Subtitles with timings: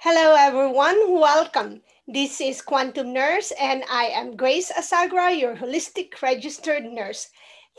[0.00, 1.18] Hello, everyone.
[1.18, 1.80] Welcome.
[2.06, 7.30] This is Quantum Nurse, and I am Grace Asagra, your holistic registered nurse.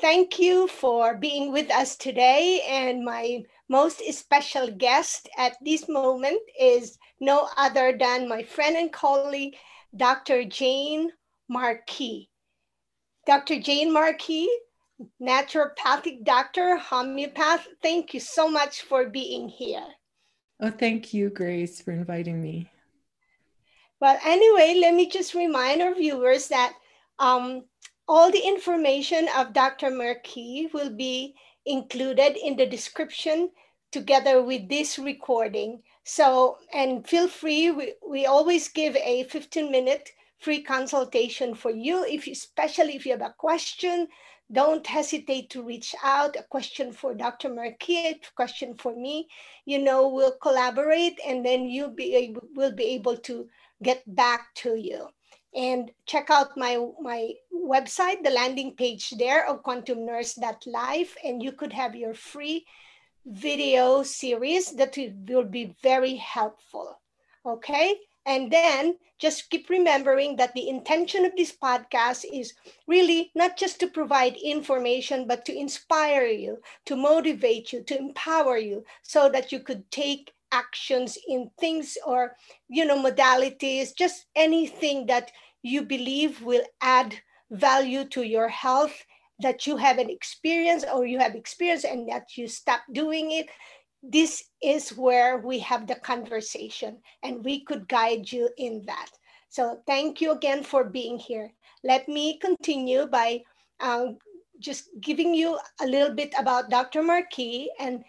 [0.01, 2.63] Thank you for being with us today.
[2.67, 8.91] And my most special guest at this moment is no other than my friend and
[8.91, 9.55] colleague,
[9.95, 10.43] Dr.
[10.43, 11.11] Jayne
[11.47, 12.31] Marquis.
[13.27, 13.59] Dr.
[13.59, 14.49] Jayne Marquis,
[15.21, 19.85] naturopathic doctor, homeopath, thank you so much for being here.
[20.59, 22.69] Oh, thank you, Grace, for inviting me.
[23.99, 26.73] Well, anyway, let me just remind our viewers that
[27.19, 27.65] um,
[28.07, 29.91] all the information of Dr.
[29.91, 33.51] Marquis will be included in the description
[33.91, 35.81] together with this recording.
[36.03, 42.05] So, and feel free, we, we always give a 15 minute free consultation for you,
[42.05, 44.07] if you, especially if you have a question,
[44.51, 46.35] don't hesitate to reach out.
[46.35, 47.49] A question for Dr.
[47.49, 49.27] Marquis, a question for me.
[49.65, 53.47] You know, we'll collaborate and then you'll be able, we'll be able to
[53.83, 55.09] get back to you.
[55.53, 61.73] And check out my, my website, the landing page there of quantumnurse.life, and you could
[61.73, 62.65] have your free
[63.25, 66.99] video series that will be very helpful.
[67.45, 67.95] Okay.
[68.27, 72.53] And then just keep remembering that the intention of this podcast is
[72.87, 78.57] really not just to provide information, but to inspire you, to motivate you, to empower
[78.57, 82.35] you so that you could take actions in things or,
[82.69, 85.31] you know, modalities, just anything that
[85.63, 87.15] you believe will add
[87.49, 89.05] value to your health
[89.39, 93.47] that you haven't experienced or you have experienced and that you stop doing it
[94.03, 99.09] this is where we have the conversation and we could guide you in that.
[99.49, 101.51] So thank you again for being here.
[101.83, 103.41] Let me continue by
[103.79, 104.17] um,
[104.59, 107.03] just giving you a little bit about Dr.
[107.03, 108.03] Marquis and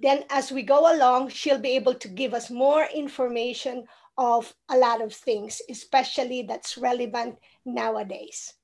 [0.00, 3.84] then as we go along, she'll be able to give us more information
[4.16, 8.54] of a lot of things, especially that's relevant nowadays.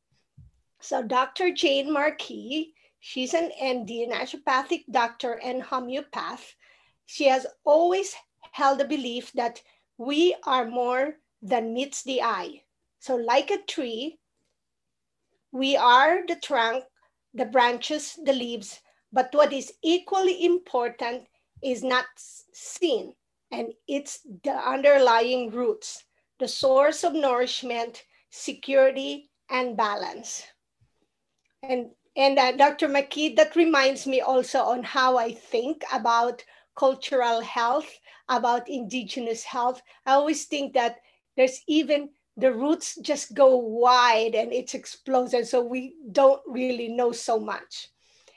[0.81, 1.53] So Dr.
[1.53, 2.74] Jayne Marquis
[3.07, 6.55] She's an ND, naturopathic doctor and homeopath.
[7.05, 8.17] She has always
[8.53, 9.61] held the belief that
[9.99, 12.63] we are more than meets the eye.
[13.01, 14.21] So, like a tree,
[15.53, 16.85] we are the trunk,
[17.35, 18.81] the branches, the leaves,
[19.13, 21.29] but what is equally important
[21.63, 23.15] is not seen,
[23.51, 26.05] and it's the underlying roots,
[26.39, 30.47] the source of nourishment, security, and balance.
[31.63, 32.89] And and uh, Dr.
[32.89, 36.45] Marquis, that reminds me also on how I think about
[36.77, 37.99] cultural health,
[38.29, 39.83] about indigenous health.
[40.07, 40.99] I always think that
[41.37, 45.47] there's even the roots just go wide and it's explosive.
[45.47, 47.89] So we don't really know so much.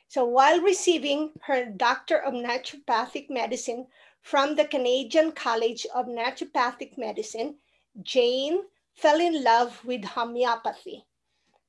[0.08, 3.88] So while receiving her Doctor of Naturopathic Medicine
[4.22, 7.56] from the Canadian College of Naturopathic Medicine,
[8.02, 8.62] Jayne
[8.96, 11.06] fell in love with homeopathy.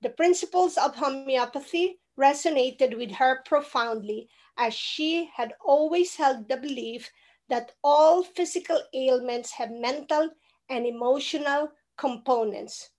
[0.01, 7.11] The principles of homeopathy resonated with her profoundly as she had always held the belief
[7.49, 10.31] that all physical ailments have mental
[10.69, 12.91] and emotional components.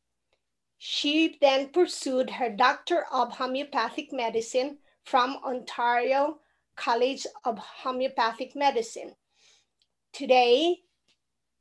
[0.77, 6.39] She then pursued her Doctor of Homeopathic Medicine from Ontario
[6.75, 9.15] College of Homeopathic Medicine.
[10.11, 10.81] Today,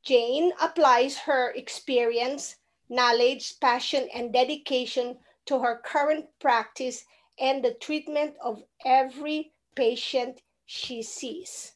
[0.03, 2.55] Jayne applies her experience,
[2.89, 5.17] knowledge, passion, and dedication
[5.47, 7.03] to her current practice
[7.39, 11.73] and the treatment of every patient she sees.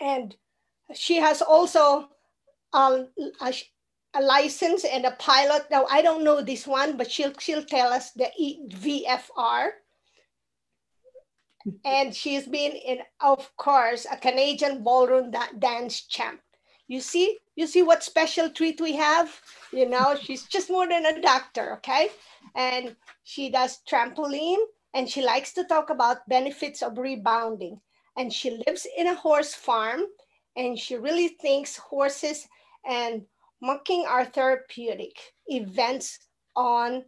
[0.00, 0.34] And
[0.94, 2.08] she has also
[2.72, 3.08] um,
[3.40, 3.54] a,
[4.14, 5.66] a, license and a pilot.
[5.70, 8.28] Now, I don't know this one, but she'll, she'll tell us the
[8.72, 9.70] VFR.
[11.84, 16.40] and she's been in, of course, a Canadian ballroom da- dance champ.
[16.88, 19.40] You see, you see what special treat we have?
[19.72, 22.10] You know, she's just more than a doctor, okay?
[22.54, 24.62] And she does trampoline
[24.94, 27.80] and she likes to talk about benefits of rebounding.
[28.16, 30.02] And she lives in a horse farm
[30.56, 32.46] and she really thinks horses
[32.86, 33.22] and
[33.62, 35.16] monkeying are therapeutic
[35.46, 36.18] events
[36.56, 37.04] on,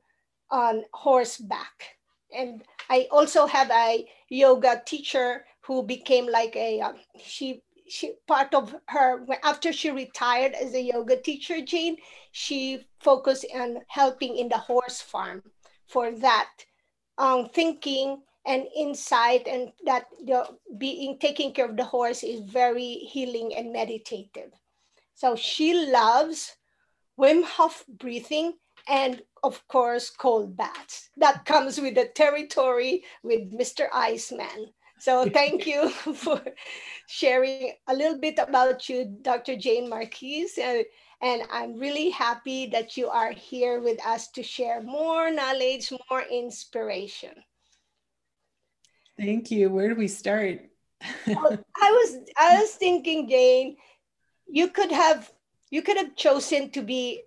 [0.51, 1.97] on horseback.
[2.37, 8.55] And I also have a yoga teacher who became like a, uh, she she part
[8.55, 11.97] of her after she retired as a yoga teacher jane
[12.33, 15.43] she focused on helping in the horse farm
[15.87, 16.51] for that
[17.19, 20.47] um, thinking and insight and that the
[20.77, 24.53] being taking care of the horse is very healing and meditative.
[25.15, 26.57] So she loves
[27.19, 28.55] wim hof breathing
[28.89, 31.09] and of course cold baths.
[31.17, 36.41] That comes with the territory with mr iceman So thank you for
[37.07, 39.57] sharing a little bit about you, Dr.
[39.57, 40.49] Jayne Marquis.
[40.61, 40.85] And, uh,
[41.27, 46.23] and I'm really happy that you are here with us to share more knowledge, more
[46.23, 47.33] inspiration.
[49.19, 49.71] Thank you.
[49.71, 50.61] Where do we start?
[51.27, 53.77] well, I was I was thinking, Jane,
[54.47, 55.31] you could have
[55.71, 57.25] you could have chosen to be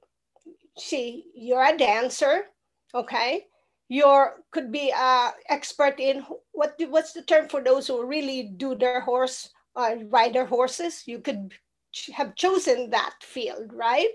[0.78, 2.46] see, you're a dancer,
[2.94, 3.48] okay?
[3.90, 8.76] You're could be a expert in what what's the term for those who really do
[8.76, 11.04] their horse uh, ride their horses?
[11.06, 11.54] You could
[12.14, 14.10] have chosen that field, right?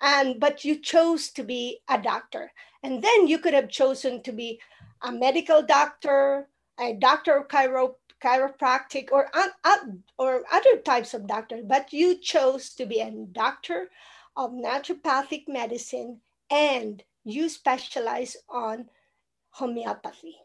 [0.00, 2.52] And but you chose to be a doctor,
[2.82, 4.60] and then you could have chosen to be
[5.02, 6.48] a medical doctor,
[6.78, 9.78] a doctor of chiro, chiropractic, or uh, uh,
[10.18, 11.62] or other types of doctor.
[11.64, 13.88] But you chose to be a doctor
[14.36, 16.20] of naturopathic medicine
[16.50, 18.86] and you specialize on
[19.50, 20.36] homeopathy.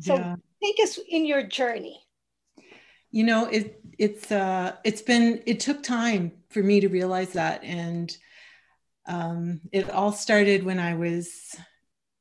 [0.00, 0.36] So yeah.
[0.62, 2.00] take us in your journey.
[3.10, 7.62] You know, it it's uh it's been it took time for me to realize that
[7.62, 8.16] and
[9.06, 11.54] um it all started when I was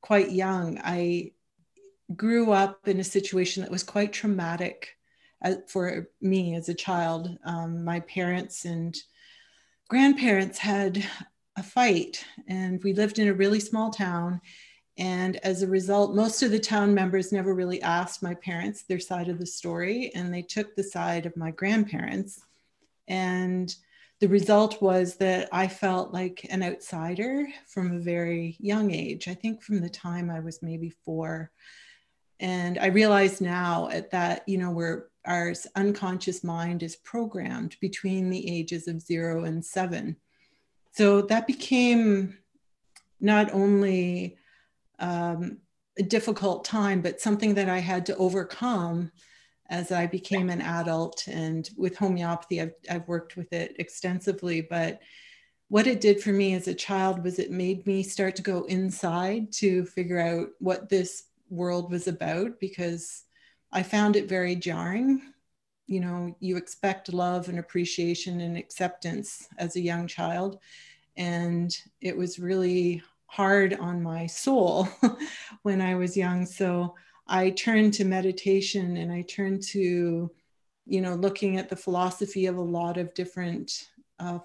[0.01, 0.79] quite young.
[0.83, 1.31] I
[2.15, 4.89] grew up in a situation that was quite traumatic
[5.43, 7.37] uh, for me as a child.
[7.43, 8.95] Um, my parents and
[9.89, 11.03] grandparents had
[11.55, 14.41] a fight, and we lived in a really small town.
[14.97, 18.99] And as a result, most of the town members never really asked my parents their
[18.99, 22.43] side of the story, and they took the side of my grandparents.
[23.07, 23.73] And
[24.19, 29.27] the result was that I felt like an outsider from a very young age.
[29.27, 31.51] I think from the time I was maybe four.
[32.39, 38.29] And I realize now at that, you know, we're our unconscious mind is programmed between
[38.29, 40.17] the ages of zero and seven.
[40.93, 42.37] So that became
[43.19, 44.37] not only
[44.99, 45.57] um,
[45.97, 49.11] a difficult time, but something that I had to overcome
[49.69, 51.27] as I became an adult.
[51.27, 54.61] And with homeopathy, I've, I've worked with it extensively.
[54.61, 55.01] But
[55.69, 58.65] what it did for me as a child was it made me start to go
[58.65, 63.23] inside to figure out what this world was about because
[63.71, 65.32] I found it very jarring.
[65.87, 70.59] You know, you expect love and appreciation and acceptance as a young child.
[71.17, 74.87] And it was really hard on my soul
[75.63, 76.45] when I was young.
[76.45, 76.95] So
[77.27, 80.31] I turned to meditation and I turned to,
[80.85, 83.89] you know, looking at the philosophy of a lot of different
[84.19, 84.39] uh,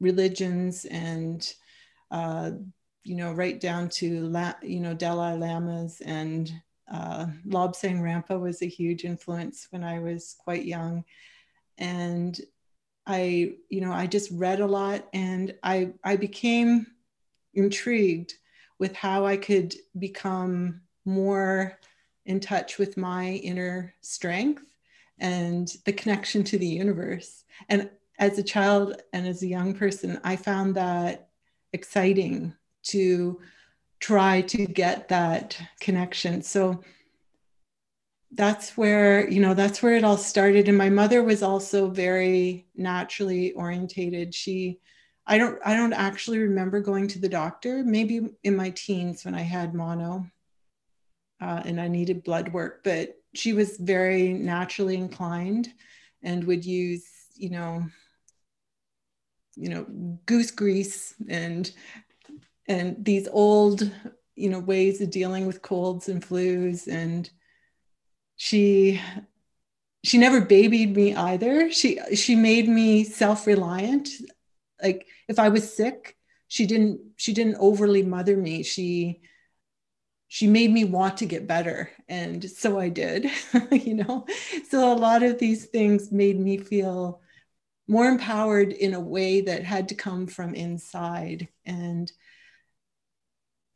[0.00, 1.52] religions and,
[2.10, 2.52] uh,
[3.04, 6.52] you know, right down to, La- you know, Dalai Lamas and
[6.90, 11.04] uh, Lobsang Rampa was a huge influence when I was quite young.
[11.78, 12.38] And
[13.06, 16.86] I, you know, I just read a lot and I, I became
[17.54, 18.34] intrigued
[18.78, 21.78] with how I could become more
[22.26, 24.64] in touch with my inner strength
[25.18, 27.44] and the connection to the universe.
[27.68, 31.28] And as a child and as a young person, I found that
[31.72, 32.54] exciting
[32.84, 33.40] to
[34.04, 36.42] try to get that connection.
[36.42, 36.82] So
[38.32, 40.68] that's where, you know, that's where it all started.
[40.68, 44.34] And my mother was also very naturally orientated.
[44.34, 44.78] She,
[45.26, 49.34] I don't, I don't actually remember going to the doctor, maybe in my teens when
[49.34, 50.26] I had mono
[51.40, 55.68] uh, and I needed blood work, but she was very naturally inclined
[56.22, 57.86] and would use, you know,
[59.56, 59.86] you know,
[60.26, 61.70] goose grease and
[62.66, 63.90] and these old
[64.34, 67.30] you know ways of dealing with colds and flus and
[68.36, 69.00] she
[70.04, 71.72] she never babied me either.
[71.72, 74.10] She she made me self-reliant.
[74.82, 76.16] Like if i was sick
[76.48, 78.62] she didn't she didn't overly mother me.
[78.62, 79.20] She
[80.28, 83.30] she made me want to get better and so i did
[83.70, 84.26] you know?
[84.68, 87.20] So a lot of these things made me feel
[87.86, 92.10] more empowered in a way that had to come from inside and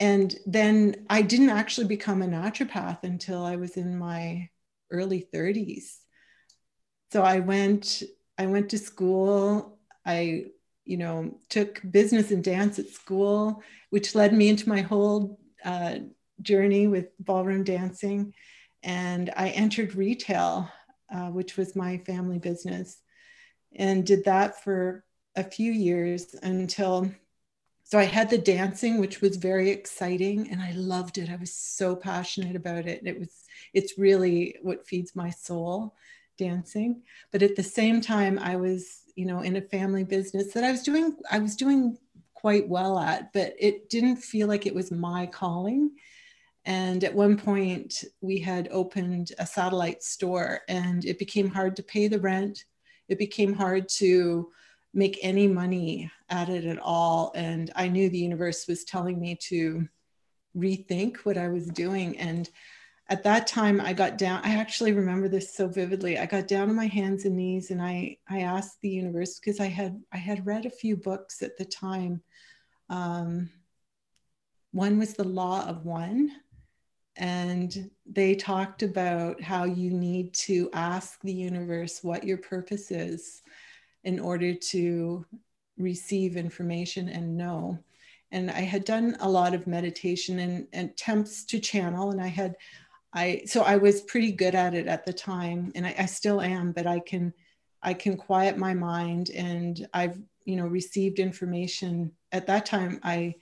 [0.00, 4.48] and then I didn't actually become a naturopath until I was in my
[4.90, 5.98] early 30s.
[7.12, 8.02] So I went
[8.36, 9.78] I went to school.
[10.06, 10.46] I
[10.84, 15.96] you know took business and dance at school, which led me into my whole uh,
[16.42, 18.34] journey with ballroom dancing.
[18.84, 20.70] And I entered retail,
[21.12, 23.00] uh, which was my family business,
[23.74, 27.10] and did that for a few years until
[27.88, 31.30] so I had the dancing, which was very exciting, and I loved it.
[31.30, 33.00] I was so passionate about it.
[33.02, 33.30] It was,
[33.72, 35.94] it's really what feeds my soul,
[36.36, 37.00] dancing.
[37.32, 40.70] But at the same time, I was, you know, in a family business that I
[40.70, 41.96] was doing, I was doing
[42.34, 45.92] quite well at, but it didn't feel like it was my calling.
[46.66, 51.82] And at one point, we had opened a satellite store, and it became hard to
[51.82, 52.66] pay the rent.
[53.08, 54.50] It became hard to
[54.94, 57.32] make any money at it at all.
[57.34, 59.88] And I knew the universe was telling me to
[60.56, 62.18] rethink what I was doing.
[62.18, 62.48] And
[63.10, 66.18] at that time I got down, I actually remember this so vividly.
[66.18, 69.60] I got down on my hands and knees and I I asked the universe because
[69.60, 72.22] I had I had read a few books at the time.
[72.90, 73.50] Um,
[74.72, 76.30] one was the law of one
[77.16, 83.42] and they talked about how you need to ask the universe what your purpose is
[84.04, 85.24] in order to
[85.76, 87.78] receive information and know.
[88.30, 92.26] And I had done a lot of meditation and, and attempts to channel, and I
[92.26, 92.56] had,
[93.14, 96.42] I so I was pretty good at it at the time, and I, I still
[96.42, 96.72] am.
[96.72, 97.32] But I can,
[97.82, 103.00] I can quiet my mind, and I've you know received information at that time.
[103.02, 103.36] I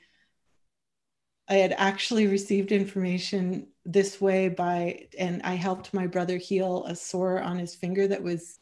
[1.49, 6.97] I had actually received information this way by, and I helped my brother heal a
[6.97, 8.59] sore on his finger that was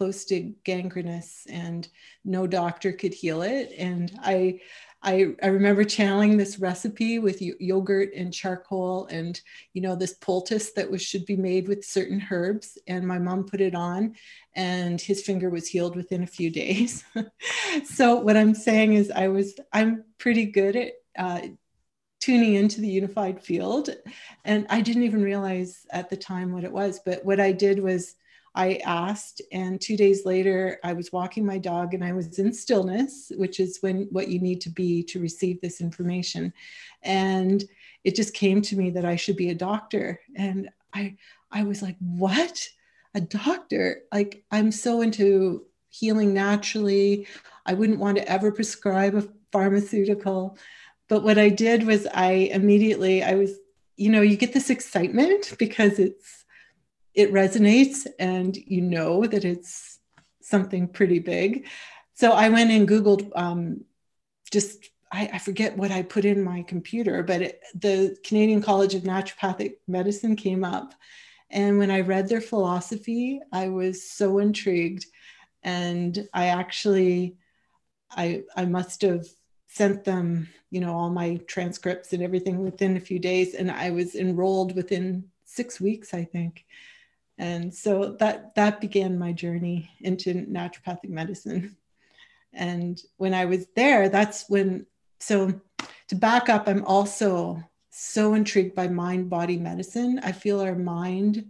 [0.00, 1.86] close to gangrenous and
[2.24, 3.70] no doctor could heal it.
[3.76, 4.58] And I,
[5.02, 9.38] I, I remember channeling this recipe with yogurt and charcoal and
[9.74, 12.78] you know this poultice that was should be made with certain herbs.
[12.86, 14.14] And my mom put it on
[14.56, 17.04] and his finger was healed within a few days.
[17.84, 21.40] So what i'm saying is i was i'm pretty good at uh,
[22.20, 23.90] tuning into the unified field.
[24.46, 27.00] And i didn't even realize at the time what it was.
[27.04, 28.16] But what i did was
[28.54, 32.52] I asked, and two days later, I was walking my dog and I was in
[32.52, 36.52] stillness, which is when what you need to be to receive this information.
[37.02, 37.62] And
[38.02, 40.20] it just came to me that I should be a doctor.
[40.36, 41.16] And I,
[41.52, 42.66] I was like, what?
[43.14, 44.02] A doctor?
[44.12, 47.26] Like, I'm so into healing naturally.
[47.66, 50.56] I wouldn't want to ever prescribe a pharmaceutical.
[51.08, 53.58] But what I did was I immediately, I was,
[53.96, 56.39] you know, you get this excitement because it's
[57.14, 59.98] it resonates and you know that it's
[60.40, 61.66] something pretty big.
[62.14, 63.84] So I went and Googled um,
[64.50, 68.94] just, I, I, forget what I put in my computer, but it, the Canadian College
[68.94, 70.94] of Naturopathic Medicine came up.
[71.50, 75.06] And when I read their philosophy, I was so intrigued.
[75.62, 77.36] And I actually,
[78.10, 79.26] I, I must have
[79.66, 83.54] sent them, you know, all my transcripts and everything within a few days.
[83.54, 86.64] And I was enrolled within six weeks, I think
[87.40, 91.76] and so that that began my journey into naturopathic medicine.
[92.52, 94.84] And when i was there that's when
[95.20, 95.60] so
[96.08, 100.20] to back up i'm also so intrigued by mind body medicine.
[100.22, 101.46] I feel our mind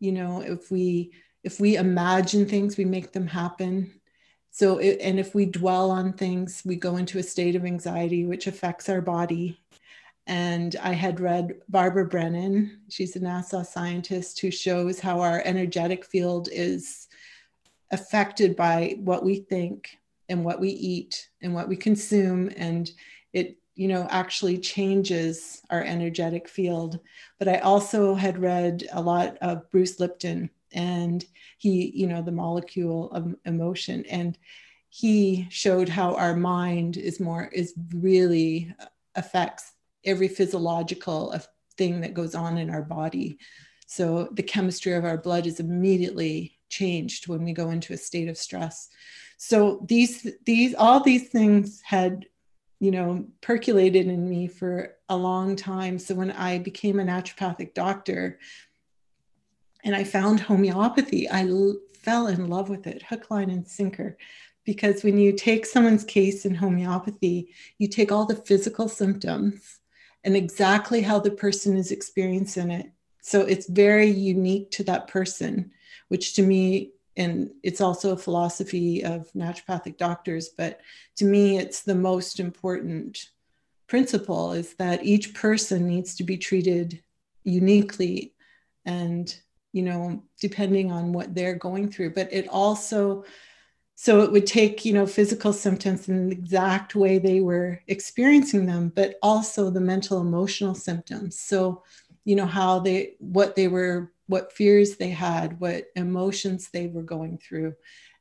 [0.00, 1.12] you know if we
[1.44, 4.00] if we imagine things we make them happen.
[4.50, 8.26] So it, and if we dwell on things we go into a state of anxiety
[8.26, 9.58] which affects our body
[10.26, 16.04] and I had read Barbara Brennan, she's a NASA scientist who shows how our energetic
[16.04, 17.06] field is
[17.92, 19.96] affected by what we think
[20.28, 22.50] and what we eat and what we consume.
[22.56, 22.90] And
[23.32, 26.98] it, you know, actually changes our energetic field.
[27.38, 31.24] But I also had read a lot of Bruce Lipton and
[31.58, 34.04] he, you know, the molecule of emotion.
[34.06, 34.36] And
[34.88, 39.75] he showed how our mind is more, is really uh, affects
[40.06, 41.40] every physiological uh,
[41.76, 43.38] thing that goes on in our body.
[43.86, 48.28] So the chemistry of our blood is immediately changed when we go into a state
[48.28, 48.88] of stress.
[49.36, 52.26] So these these all these things had
[52.80, 55.98] you know percolated in me for a long time.
[55.98, 58.38] So when I became a naturopathic doctor
[59.84, 64.16] and I found homeopathy, I l- fell in love with it, hook, line, and sinker.
[64.64, 69.78] Because when you take someone's case in homeopathy, you take all the physical symptoms
[70.26, 72.90] and exactly how the person is experiencing it.
[73.22, 75.70] So it's very unique to that person,
[76.08, 80.80] which to me, and it's also a philosophy of naturopathic doctors, but
[81.16, 83.30] to me, it's the most important
[83.86, 87.02] principle is that each person needs to be treated
[87.44, 88.34] uniquely
[88.84, 89.38] and
[89.72, 93.24] you know depending on what they're going through but it also
[93.98, 98.66] so it would take you know physical symptoms in the exact way they were experiencing
[98.66, 101.40] them but also the mental emotional symptoms.
[101.40, 101.82] So
[102.24, 107.02] you know how they what they were what fears they had what emotions they were
[107.02, 107.74] going through.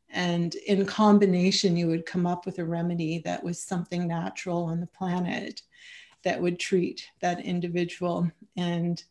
[0.10, 4.80] And in combination you would come up with a remedy that was something natural on
[4.80, 5.62] the planet
[6.24, 8.32] that would treat that individual.
[8.56, 9.04] And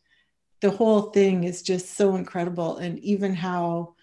[0.61, 2.77] the whole thing is just so incredible.
[2.77, 3.94] And even how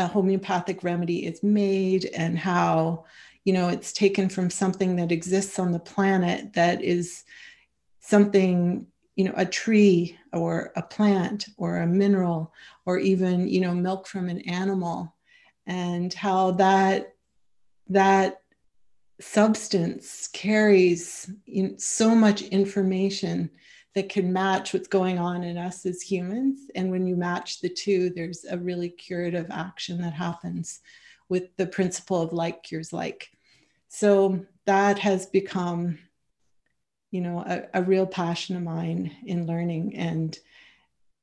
[0.00, 3.04] a homeopathic remedy is made and how
[3.44, 7.24] you know it's taken from something that exists on the planet that is
[8.00, 12.52] something you know a tree or a plant or a mineral
[12.86, 15.14] or even you know milk from an animal
[15.66, 17.14] and how that
[17.88, 18.42] that
[19.20, 21.30] substance carries
[21.76, 23.50] so much information
[23.94, 26.70] that can match what's going on in us as humans.
[26.74, 30.80] And when you match the two, there's a really curative action that happens
[31.28, 33.30] with the principle of like cures like.
[33.88, 35.98] So that has become,
[37.10, 39.96] you know, a, a real passion of mine in learning.
[39.96, 40.38] And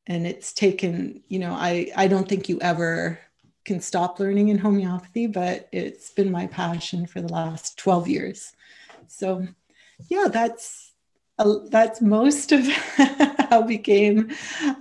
[0.10, 3.20] and it's taken, you know, I, I don't think you ever
[3.66, 8.54] can stop learning in homeopathy, but it's been my passion for the last 12 years.
[9.08, 9.46] So
[10.08, 10.87] yeah, that's
[11.70, 14.32] that's most of how I became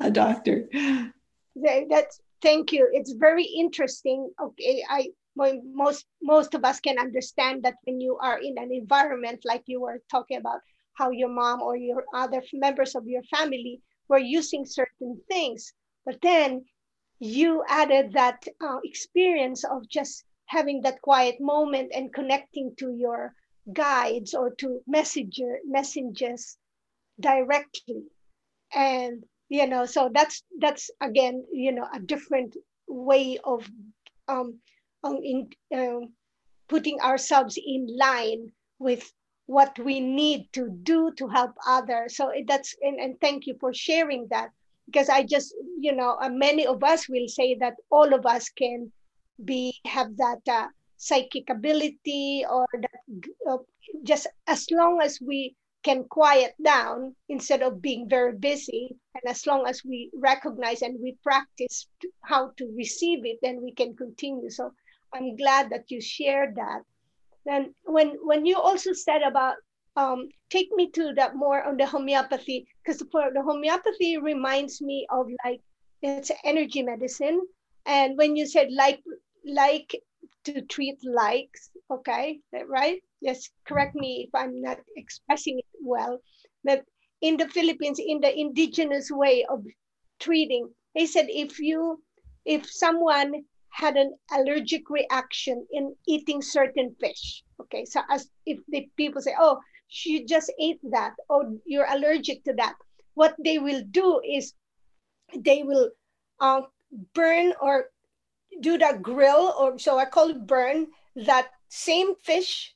[0.01, 0.69] a doctor.
[1.55, 2.89] That's thank you.
[2.93, 4.31] It's very interesting.
[4.41, 9.41] Okay, I most most of us can understand that when you are in an environment
[9.45, 10.61] like you were talking about
[10.95, 15.73] how your mom or your other members of your family were using certain things,
[16.07, 16.65] but then
[17.19, 23.35] you added that uh, experience of just having that quiet moment and connecting to your
[23.73, 26.57] guides or to messenger messengers
[27.21, 28.05] directly.
[28.75, 32.57] And you know so that's that's again you know a different
[32.89, 33.69] way of
[34.29, 34.59] um,
[35.05, 36.13] um in um,
[36.69, 39.13] putting ourselves in line with
[39.47, 42.17] what we need to do to help others.
[42.17, 44.51] So that's and, and thank you for sharing that
[44.87, 48.49] because i just you know uh, many of us will say that all of us
[48.51, 48.91] can
[49.45, 53.01] be have that uh, psychic ability or that
[53.49, 53.59] uh,
[54.03, 59.47] just as long as we can quiet down instead of being very busy and as
[59.47, 61.87] long as we recognize and we practice
[62.25, 64.51] how to receive it then we can continue.
[64.51, 64.73] So
[65.15, 66.83] i'm glad that you shared that.
[67.45, 69.57] Then when when you also said about
[69.97, 75.07] um, take me to that more on the homeopathy because for the homeopathy reminds me
[75.11, 75.61] of like
[76.03, 77.41] it's energy medicine.
[77.87, 79.01] And when you said like
[79.45, 79.95] like
[80.47, 82.41] to treat likes okay?
[82.69, 83.03] Right?
[83.21, 86.19] Yes correct me if i'm not expressing it well
[86.65, 86.85] but
[87.21, 89.65] in the philippines in the indigenous way of
[90.21, 92.01] treating they said if you
[92.45, 97.85] if someone had an allergic reaction in eating certain fish okay?
[97.85, 102.55] So as if the people say oh she just ate that or you're allergic to
[102.55, 102.75] that
[103.15, 104.55] what they will do is
[105.37, 105.91] they will
[106.41, 106.63] uh,
[107.15, 107.87] burn or
[108.61, 112.75] do the grill or so i call it burn that same fish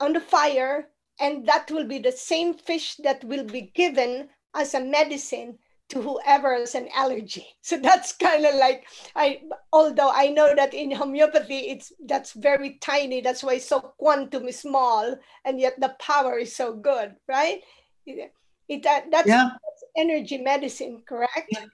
[0.00, 0.88] on the fire
[1.20, 6.02] and that will be the same fish that will be given as a medicine to
[6.02, 7.46] whoever has an allergy.
[7.62, 12.78] So that's kind of like i although i know that in homeopathy it's that's very
[12.80, 17.60] tiny that's why it's so quantum small and yet the power is so good right?
[18.06, 18.32] It,
[18.68, 19.50] it that, that's, yeah.
[19.50, 21.50] that's energy medicine correct?
[21.50, 21.66] Yeah,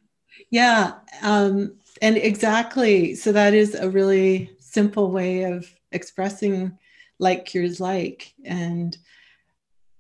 [0.51, 0.95] yeah.
[1.23, 6.77] Um, and exactly so that is a really simple way of expressing
[7.19, 8.99] like cures like and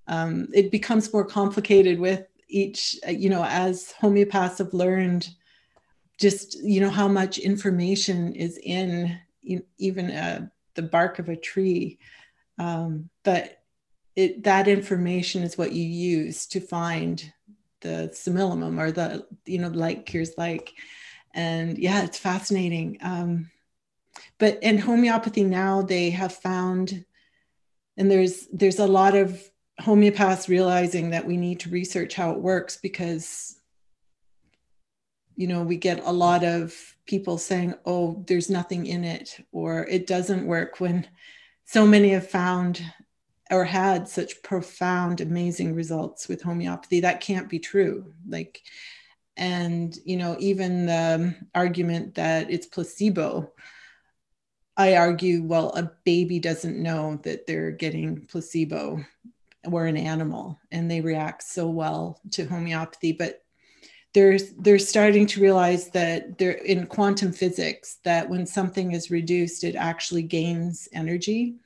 [0.09, 5.29] um, it becomes more complicated with each you know as homeopaths have learned
[6.18, 9.18] just you know how much information is in
[9.79, 11.99] even uh, the bark of a tree
[12.59, 13.62] um, but
[14.16, 17.33] it that information is what you use to find
[17.83, 20.73] the simillimum or the you know like cures like
[21.35, 22.99] and yeah it's fascinating.
[23.03, 23.51] Um,
[24.38, 27.05] but in homeopathy now they have found
[27.97, 29.42] and there's there's a lot of
[29.81, 33.61] homeopaths realizing that we need to research how it works because
[35.37, 36.75] you know we get a lot of
[37.07, 41.07] people saying oh there's nothing in it or it doesn't work when
[41.64, 42.83] so many have found
[43.53, 48.62] or had such profound amazing results with homeopathy that can't be true like
[49.37, 53.53] and you know even the um, argument that it's placebo
[54.77, 59.05] I argue, well, a baby doesn't know that they're getting placebo
[59.65, 63.12] or an animal, and they react so well to homeopathy.
[63.12, 63.43] But
[64.15, 69.62] they're they're starting to realize that they're in quantum physics that when something is reduced,
[69.62, 71.57] it actually gains energy,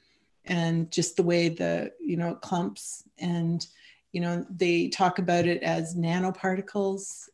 [0.47, 3.67] and just the way the you know it clumps, and
[4.13, 7.29] you know they talk about it as nanoparticles,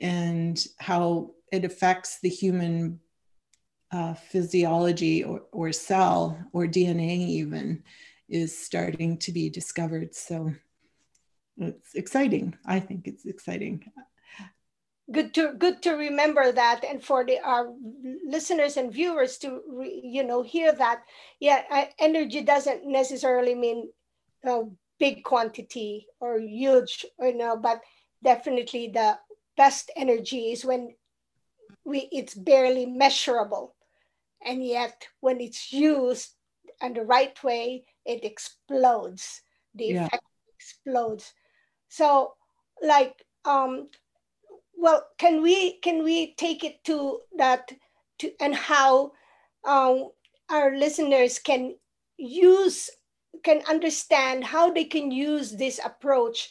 [0.00, 3.00] and how it affects the human
[3.90, 7.82] uh, physiology or, or cell or DNA even
[8.28, 10.14] is starting to be discovered.
[10.14, 10.52] So
[11.56, 12.56] it's exciting.
[12.66, 13.90] I think it's exciting.
[15.10, 17.72] Good to good to remember that, and for the our
[18.26, 21.02] listeners and viewers to re, you know hear that.
[21.40, 21.64] Yeah,
[21.98, 23.88] energy doesn't necessarily mean
[24.44, 24.64] a
[24.98, 27.80] big quantity or huge, you know, but
[28.22, 29.18] definitely the
[29.56, 30.94] best energy is when
[31.84, 33.74] we it's barely measurable
[34.44, 36.34] and yet when it's used
[36.82, 39.42] in the right way it explodes
[39.74, 40.06] the yeah.
[40.06, 40.24] effect
[40.56, 41.32] explodes
[41.88, 42.34] so
[42.82, 43.88] like um
[44.78, 47.72] well can we can we take it to that
[48.18, 49.12] to and how
[49.64, 50.10] um,
[50.48, 51.74] our listeners can
[52.16, 52.88] use
[53.42, 56.50] can understand how they can use this approach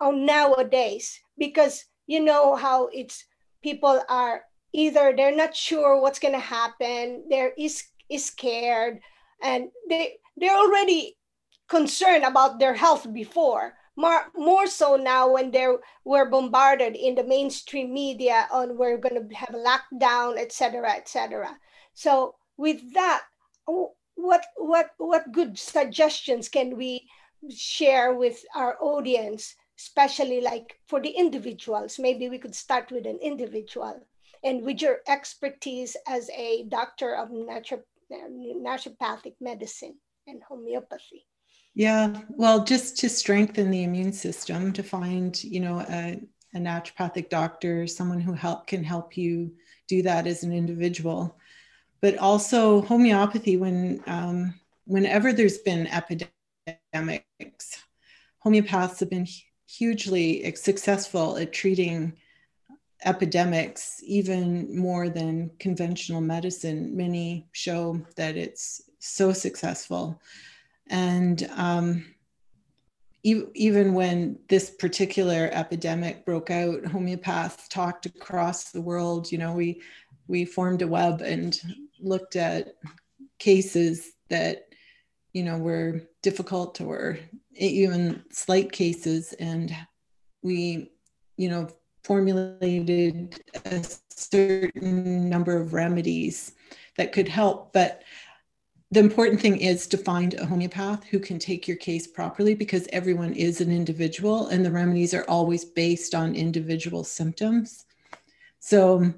[0.00, 1.18] on nowadays?
[1.38, 3.24] Because you know how it's
[3.62, 9.00] people are either they're not sure what's going to happen they're is, is scared
[9.42, 11.16] and they they're already
[11.68, 15.68] concerned about their health before more, more so now when they
[16.04, 21.56] were bombarded in the mainstream media on we're going to have a lockdown etc etc
[21.94, 23.22] so with that
[24.14, 27.08] what what what good suggestions can we
[27.48, 31.98] share with our audience especially like for the individuals?
[31.98, 34.06] Maybe we could start with an individual.
[34.44, 41.26] And with your expertise as a doctor of natural, naturopathic medicine and homeopathy
[41.74, 46.20] yeah well just to strengthen the immune system to find you know a,
[46.54, 49.50] a naturopathic doctor someone who help can help you
[49.92, 51.36] do that as an individual.
[52.00, 54.54] But also homeopathy when um,
[54.86, 56.32] whenever there's been epidemics
[58.44, 59.26] homeopaths have been
[59.66, 62.14] hugely successful at treating
[63.04, 66.96] epidemics even more than conventional medicine.
[66.96, 70.20] Many show that it's so successful
[70.88, 72.04] and um,
[73.22, 79.52] e- even when this particular epidemic broke out homeopaths talked across the world you know
[79.52, 79.80] we
[80.28, 81.60] we formed a web and
[82.00, 82.74] looked at
[83.38, 84.68] cases that
[85.32, 87.18] you know were difficult or
[87.54, 89.34] even slight cases.
[89.34, 89.74] And
[90.42, 90.92] we
[91.36, 91.68] you know
[92.04, 96.52] formulated a certain number of remedies
[96.96, 97.72] that could help.
[97.72, 98.02] But
[98.92, 102.86] the important thing is to find a homeopath who can take your case properly because
[102.92, 107.86] everyone is an individual and the remedies are always based on individual symptoms.
[108.60, 109.14] So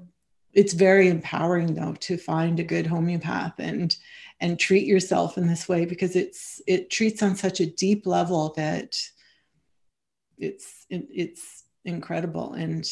[0.53, 3.93] it's very empowering though to find a good homeopath and
[4.39, 8.53] and treat yourself in this way because it's it treats on such a deep level
[8.55, 8.97] that
[10.37, 12.89] it's it, it's incredible and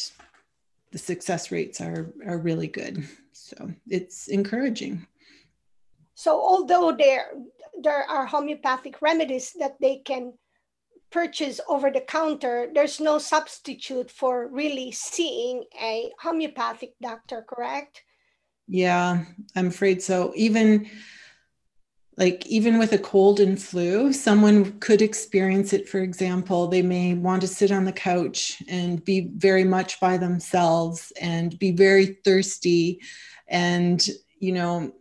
[0.92, 3.08] the success rates are are really good.
[3.32, 5.06] So it's encouraging
[6.14, 7.32] so although there
[7.82, 10.32] there are homeopathic remedies that they can
[11.10, 18.02] purchase over the counter, there's no substitute for really seeing a homeopathic doctor, correct?
[18.66, 19.24] Yeah,
[19.54, 20.32] I'm afraid so.
[20.34, 20.90] Even
[22.16, 25.88] like even with a cold and flu, someone could experience it.
[25.88, 30.16] For example, they may want to sit on the couch and be very much by
[30.16, 33.00] themselves and be very thirsty
[33.48, 34.92] and you know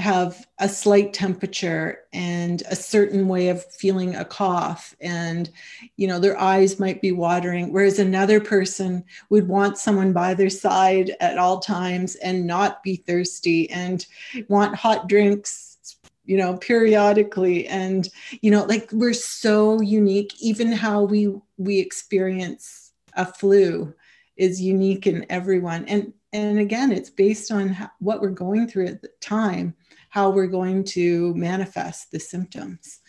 [0.00, 4.96] have a slight temperature and a certain way of feeling a cough.
[5.00, 5.50] And
[5.96, 7.72] you know their eyes might be watering.
[7.72, 12.96] Whereas another person would want someone by their side at all times and not be
[12.96, 14.04] thirsty and
[14.48, 17.66] want hot drinks you know periodically.
[17.66, 18.08] And
[18.40, 20.32] you know like we're so unique.
[20.40, 23.94] Even how we we experience a flu
[24.36, 25.84] is unique in everyone.
[25.86, 29.74] And and again it's based on what we're going through at the time
[30.10, 33.00] how we're going to manifest the symptoms.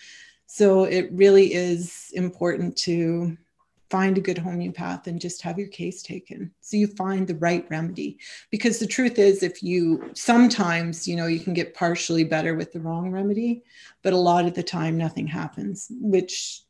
[0.45, 3.37] So it really is important to
[3.91, 7.67] find a good homeopath and just have your case taken so you find the right
[7.69, 8.17] remedy
[8.49, 12.71] because the truth is if you sometimes you know you can get partially better with
[12.71, 13.61] the wrong remedy
[14.01, 16.63] but a lot of the time nothing happens which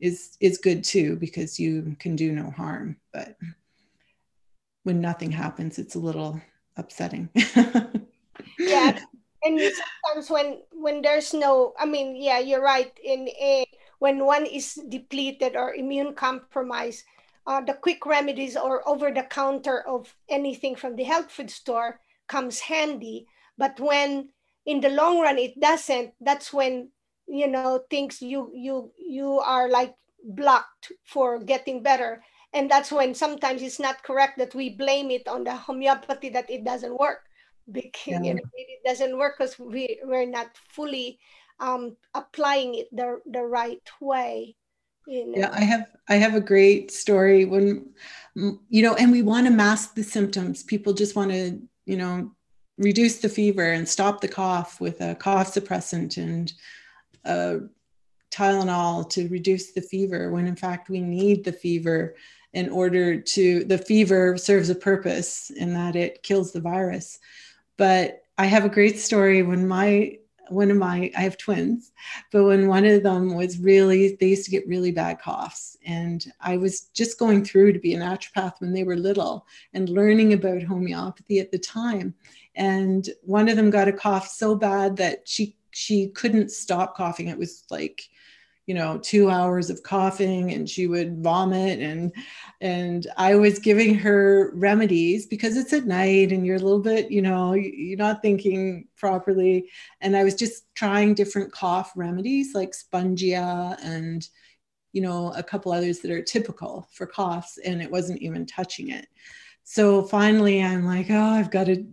[0.00, 3.36] is is good too because you can do no harm but
[4.84, 6.40] when nothing happens it's a little
[6.78, 7.28] upsetting
[8.58, 8.98] yeah
[9.48, 9.72] and
[10.04, 12.92] sometimes when when there's no i mean yeah you're right.
[13.02, 13.64] In a
[13.98, 17.04] when one is depleted or immune compromised
[17.46, 21.98] uh, the quick remedies or over the counter of anything from the health food store
[22.28, 23.26] comes handy.
[23.56, 24.28] But when
[24.66, 26.90] in the long run it doesn't that's when
[27.26, 32.22] you know things you you you are like blocked for getting better.
[32.52, 36.48] And that's when sometimes it's not correct that we blame it on the homeopathy that
[36.48, 37.27] it doesn't work
[37.70, 38.22] because yeah.
[38.22, 41.18] you know, it doesn't work because we we're not fully
[41.60, 44.56] um, applying it the the right way.
[45.06, 45.38] You know?
[45.38, 47.90] Yeah, I have I have a great story when
[48.34, 50.62] you know, and we want to mask the symptoms.
[50.62, 52.32] People just want to you know
[52.76, 56.52] reduce the fever and stop the cough with a cough suppressant and
[57.24, 57.56] uh,
[58.30, 62.14] Tylenol to reduce the fever when in fact we need the fever
[62.52, 67.18] in order to the fever serves a purpose in that it kills the virus
[67.78, 70.14] but i have a great story when my
[70.50, 71.92] one of my i have twins
[72.32, 75.76] but when one of them was really they used to get really bad coughs.
[75.86, 79.88] And i was just going through to be a naturopath when they were little and
[79.88, 82.14] learning about homeopathy at the time.
[82.54, 87.28] And one of them got a cough so bad that she she couldn't stop coughing.
[87.28, 88.02] It was like
[88.68, 91.80] you know two hours of coughing and she would vomit.
[91.80, 92.12] And
[92.60, 97.10] and i was giving her remedies because it's at night and you're a little bit
[97.10, 99.70] you know you're not thinking properly.
[100.02, 104.28] And i was just trying different cough remedies like spongia and
[104.92, 108.90] you know a couple others that are typical for coughs and it wasn't even touching
[108.90, 109.06] it.
[109.64, 111.86] So finally i'm like oh i've got to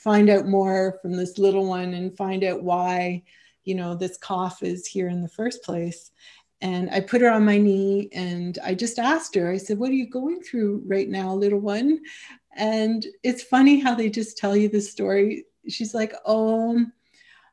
[0.00, 3.22] find out more from this little one and find out why
[3.64, 6.10] you know, this cough is here in the first place.
[6.60, 9.90] And I put her on my knee and I just asked her, I said, What
[9.90, 12.00] are you going through right now, little one?
[12.56, 15.46] And it's funny how they just tell you the story.
[15.68, 16.84] She's like, Oh,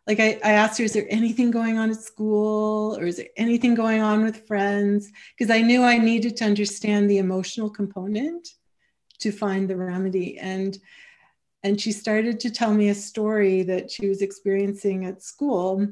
[0.06, 3.30] like I, I asked her, Is there anything going on at school or is there
[3.36, 5.12] anything going on with friends?
[5.36, 8.48] Because I knew I needed to understand the emotional component
[9.19, 10.38] to find the remedy.
[10.38, 10.78] And
[11.63, 15.88] and she started to tell me a story that she was experiencing at school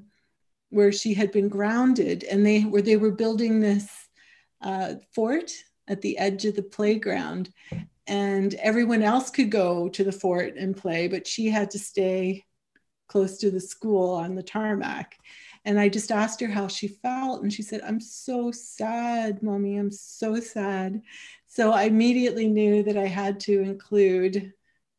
[0.70, 3.90] where she had been grounded and they were they were building this
[4.62, 5.52] uh, fort
[5.88, 7.50] at the edge of the playground.
[8.10, 12.46] And everyone else could go to the fort and play but she had to stay
[13.08, 15.18] close to the school on the tarmac.
[15.66, 19.78] And i just asked her how she felt and she said i'm so sad mommy.
[19.78, 21.02] I'm so sad.
[21.48, 24.54] So i immediately knew that i had to include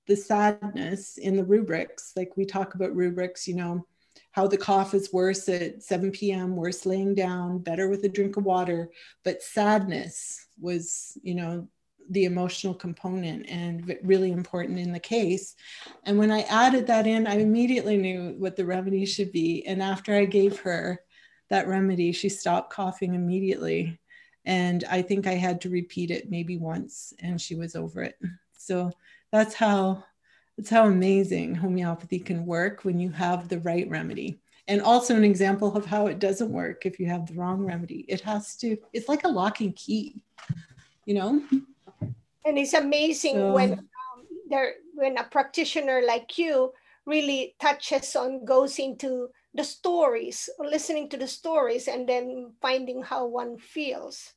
[0.08, 2.14] the sadness in the rubrics.
[2.16, 3.86] Like we talk about rubrics, you know,
[4.32, 8.36] how the cough is worse at 7 p.m., worse laying down, better with a drink
[8.36, 8.90] of water.
[9.22, 11.68] But sadness was, you know,
[12.10, 15.54] the emotional component and really important in the case.
[16.04, 19.66] And when I added that in, I immediately knew what the remedy should be.
[19.66, 21.02] And after I gave her
[21.50, 23.98] that remedy, she stopped coughing immediately.
[24.46, 28.18] And I think I had to repeat it maybe once and she was over it.
[28.56, 28.90] So
[29.32, 30.04] that's how
[30.56, 34.40] that's how amazing homeopathy can work when you have the right remedy.
[34.66, 38.04] And also an example of how it doesn't work if you have the wrong remedy.
[38.08, 40.20] It has to it's like a lock and key
[41.08, 41.40] you know?
[42.44, 46.72] And it's amazing so, when um, there when a practitioner like you
[47.06, 53.02] really touches on goes into the stories or listening to the stories and then finding
[53.02, 54.34] how one feels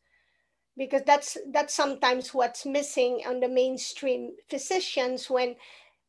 [0.77, 5.55] because that's that's sometimes what's missing on the mainstream physicians when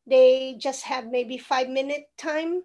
[0.07, 2.63] they just have maybe five minute time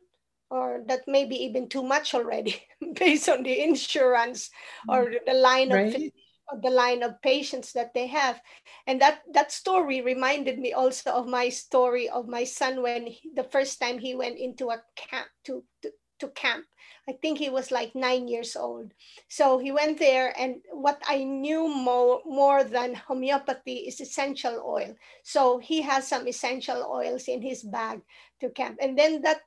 [0.50, 2.56] or that may be even too much already
[2.94, 4.50] based on the insurance
[4.88, 5.16] or mm.
[5.26, 6.12] the line right.
[6.50, 8.40] of the line of patients that they have
[8.86, 13.30] and that that story reminded me also of my story of my son when he,
[13.34, 16.64] the first time he went into a camp to, to to camp.
[17.08, 18.92] I think he was like nine years old.
[19.28, 24.94] So he went there, and what I knew more, more than homeopathy is essential oil.
[25.22, 28.02] So he has some essential oils in his bag
[28.40, 28.76] to camp.
[28.82, 29.40] And then that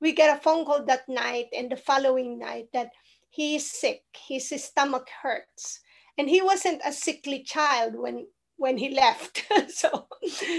[0.00, 2.90] we get a phone call that night and the following night that
[3.30, 5.80] he's sick, his stomach hurts.
[6.18, 8.26] And he wasn't a sickly child when
[8.58, 9.44] when he left.
[9.68, 10.06] so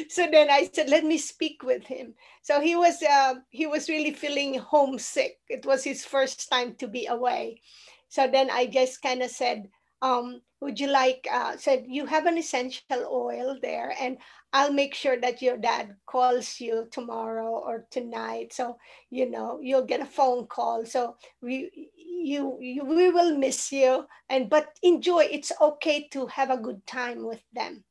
[0.09, 2.15] so then I said, let me speak with him.
[2.41, 5.37] So he was uh, he was really feeling homesick.
[5.47, 7.61] It was his first time to be away.
[8.07, 9.69] So then I just kind of said,
[10.01, 14.17] um, would you like uh, said you have an essential oil there and
[14.53, 18.77] i'll make sure that your dad calls you tomorrow or tonight so
[19.09, 24.05] you know you'll get a phone call so we you, you we will miss you
[24.29, 27.83] and but enjoy it's okay to have a good time with them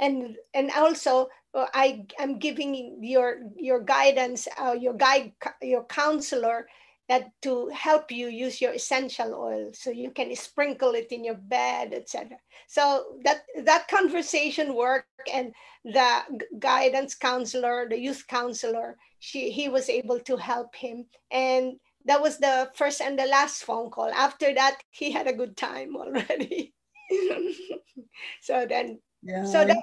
[0.00, 5.32] and and also uh, I am giving your your guidance, uh, your guide,
[5.62, 6.68] your counselor,
[7.08, 11.40] that to help you use your essential oil, so you can sprinkle it in your
[11.40, 12.36] bed, etc.
[12.68, 15.52] So that that conversation worked, and
[15.84, 16.22] the
[16.58, 22.38] guidance counselor, the youth counselor, she he was able to help him, and that was
[22.38, 24.10] the first and the last phone call.
[24.12, 26.74] After that, he had a good time already.
[28.42, 29.44] so then yeah.
[29.44, 29.76] so that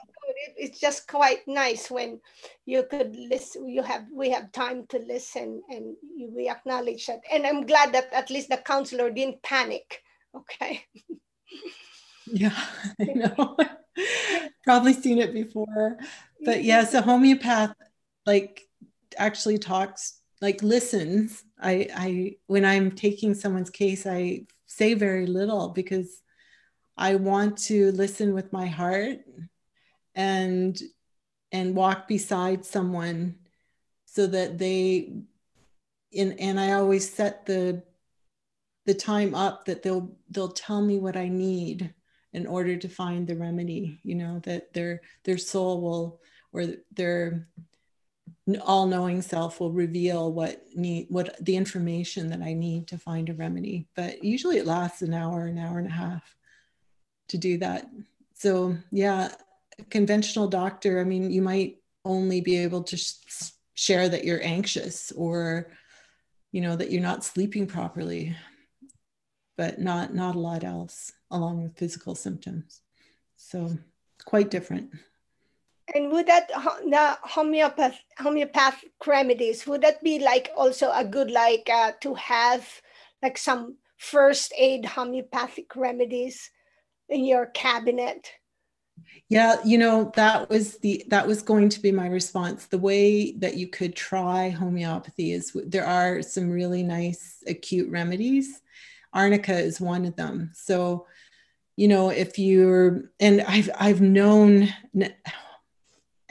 [0.57, 2.19] it's just quite nice when
[2.65, 7.21] you could listen you have we have time to listen and you, we acknowledge that.
[7.31, 10.01] And i'm glad that at least the counselor didn't panic
[10.35, 10.83] okay?
[12.27, 12.57] Yeah
[12.99, 13.55] i know.
[14.63, 15.97] Probably seen it before.
[16.43, 17.75] But yeah so homeopath
[18.25, 18.67] like
[19.17, 21.43] actually talks like listens.
[21.59, 26.21] I i when i'm taking someone's case i say very little because
[26.97, 29.19] I want to listen with my heart
[30.13, 30.79] and
[31.51, 33.35] and walk beside someone
[34.05, 35.13] so that they
[36.11, 37.83] in and I always set the
[38.85, 41.93] the time up that they'll they'll tell me what I need
[42.33, 46.21] in order to find the remedy you know that their their soul will
[46.53, 47.47] or their
[48.61, 53.33] all-knowing self will reveal what need what the information that I need to find a
[53.33, 53.87] remedy.
[53.95, 56.35] But usually it lasts an hour an hour and a half
[57.29, 57.89] to do that.
[58.33, 59.31] So yeah
[59.79, 64.43] a conventional doctor I mean you might only be able to sh- share that you're
[64.43, 65.71] anxious or
[66.51, 68.35] you know that you're not sleeping properly
[69.57, 72.81] but not not a lot else along with physical symptoms.
[73.35, 73.77] So
[74.25, 74.91] quite different.
[75.93, 81.69] And would that the homeopath homeopathic remedies would that be like also a good like
[81.71, 82.67] uh, to have
[83.21, 86.49] like some first aid homeopathic remedies
[87.09, 88.29] your cabinet?
[89.29, 92.65] Yeah you know that was the that was going to be my response.
[92.65, 98.61] The way that you could try homeopathy is there are some really nice acute remedies.
[99.13, 100.51] Arnica is one of them.
[100.53, 101.07] So
[101.75, 104.69] you know if you're and i've i've known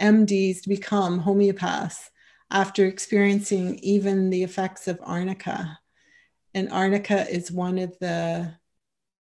[0.00, 2.08] mds to become homeopaths
[2.50, 5.78] after experiencing even the effects of arnica.
[6.54, 8.54] And arnica is one of the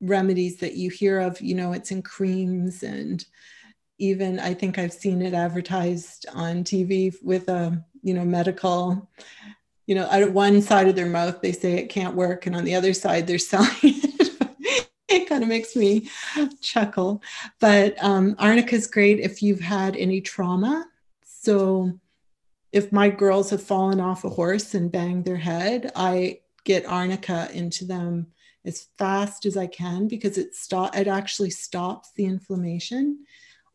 [0.02, 3.26] remedies that you hear of you know it's in creams and
[3.98, 9.10] even i think i've seen it advertised on tv with a you know medical
[9.90, 12.46] you know, at one side of their mouth, they say it can't work.
[12.46, 14.80] And on the other side, they're selling it.
[15.08, 16.08] it kind of makes me
[16.62, 17.24] chuckle.
[17.60, 20.86] But um, arnica is great if you've had any trauma.
[21.24, 22.00] So
[22.72, 27.50] if my girls have fallen off a horse and banged their head, I get arnica
[27.52, 28.28] into them
[28.65, 33.26] as fast as I can because it stop it actually stops the inflammation.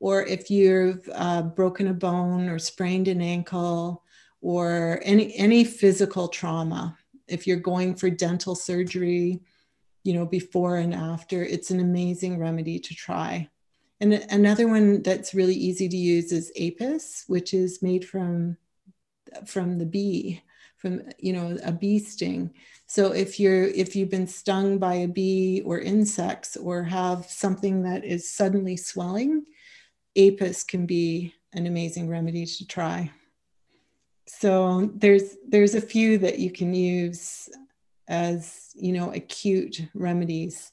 [0.01, 4.05] Or if you've uh, broken a bone or sprained an ankle,
[4.44, 9.40] or any any physical trauma if you're going for dental surgery
[10.05, 13.49] you know before and after it's an amazing remedy to try
[14.01, 18.57] and another one that's really easy to use is apis which is made from
[19.47, 20.42] from the bee
[20.77, 22.53] from you know a bee sting
[22.87, 27.83] so if you're if you've been stung by a bee or insects or have something
[27.83, 29.44] that is suddenly swelling
[30.16, 33.11] apis can be an amazing remedy to try.
[34.27, 37.49] So there's there's a few that you can use
[38.09, 40.73] as you know acute remedies.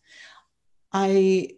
[0.93, 1.50] I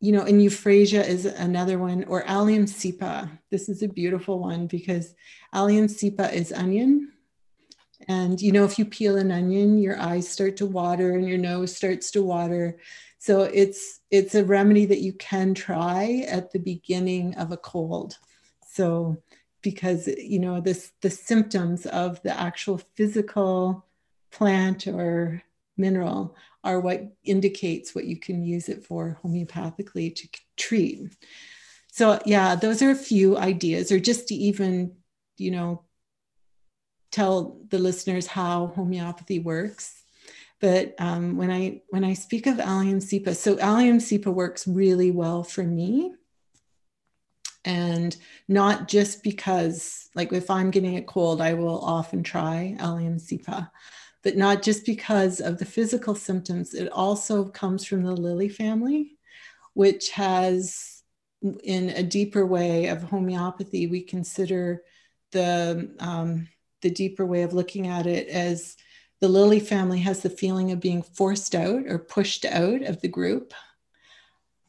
[0.00, 3.30] you know and euphrasia is another one or allium cepa.
[3.50, 5.14] This is a beautiful one because
[5.52, 7.12] allium cepa is onion
[8.08, 11.38] and you know if you peel an onion your eyes start to water and your
[11.38, 12.78] nose starts to water.
[13.18, 18.18] So it's it's a remedy that you can try at the beginning of a cold.
[18.66, 19.18] So
[19.62, 23.86] because you know this the symptoms of the actual physical
[24.30, 25.42] plant or
[25.76, 31.16] mineral are what indicates what you can use it for homeopathically to treat.
[31.92, 34.96] So yeah those are a few ideas or just to even
[35.36, 35.84] you know
[37.12, 40.02] tell the listeners how homeopathy works.
[40.60, 45.10] But um, when i when i speak of allium cepa so allium cepa works really
[45.10, 46.12] well for me.
[47.64, 48.16] And
[48.48, 53.70] not just because like if i'm getting a cold i will often try allium cepa
[54.24, 56.74] but not just because of the physical symptoms.
[56.74, 59.16] It also comes from the lily family
[59.74, 61.02] which has
[61.64, 64.82] in a deeper way of homeopathy we consider
[65.32, 66.46] the um,
[66.82, 68.76] the deeper way of looking at it as
[69.20, 73.08] the lily family has the feeling of being forced out or pushed out of the
[73.08, 73.54] group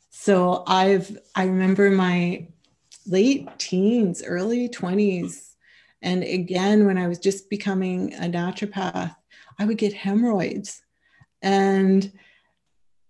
[0.10, 2.48] so i've i remember my
[3.06, 5.54] late teens, early 20s.
[6.02, 9.16] And again, when I was just becoming a naturopath,
[9.60, 10.82] I would get hemorrhoids.
[11.42, 12.12] And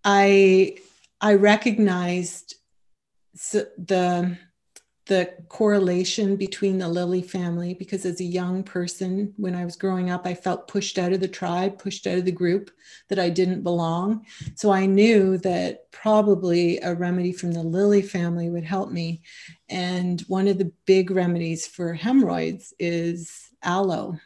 [0.03, 0.77] I
[1.21, 2.55] I recognized
[3.51, 4.37] the
[5.05, 10.09] the correlation between the Lily family because as a young person, when I was growing
[10.09, 12.71] up, I felt pushed out of the tribe, pushed out of the group,
[13.09, 14.25] that I didn't belong.
[14.55, 19.23] So I knew that probably a remedy from the Lily family would help me.
[19.67, 24.17] And one of the big remedies for hemorrhoids is aloe.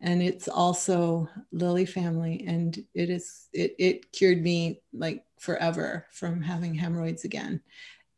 [0.00, 2.44] And it's also Lily family.
[2.48, 7.60] And it is it it cured me like forever from having hemorrhoids again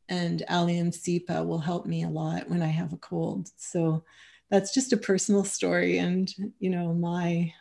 [0.09, 3.49] and Allium Cepa will help me a lot when I have a cold.
[3.57, 4.05] So
[4.51, 7.53] that's just a personal story and you know my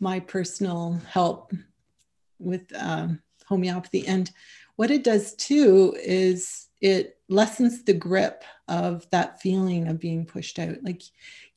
[0.00, 1.52] my personal help
[2.38, 4.06] with um, homeopathy.
[4.06, 4.30] And
[4.76, 10.58] what it does too is it lessens the grip of that feeling of being pushed
[10.58, 10.76] out.
[10.82, 11.02] Like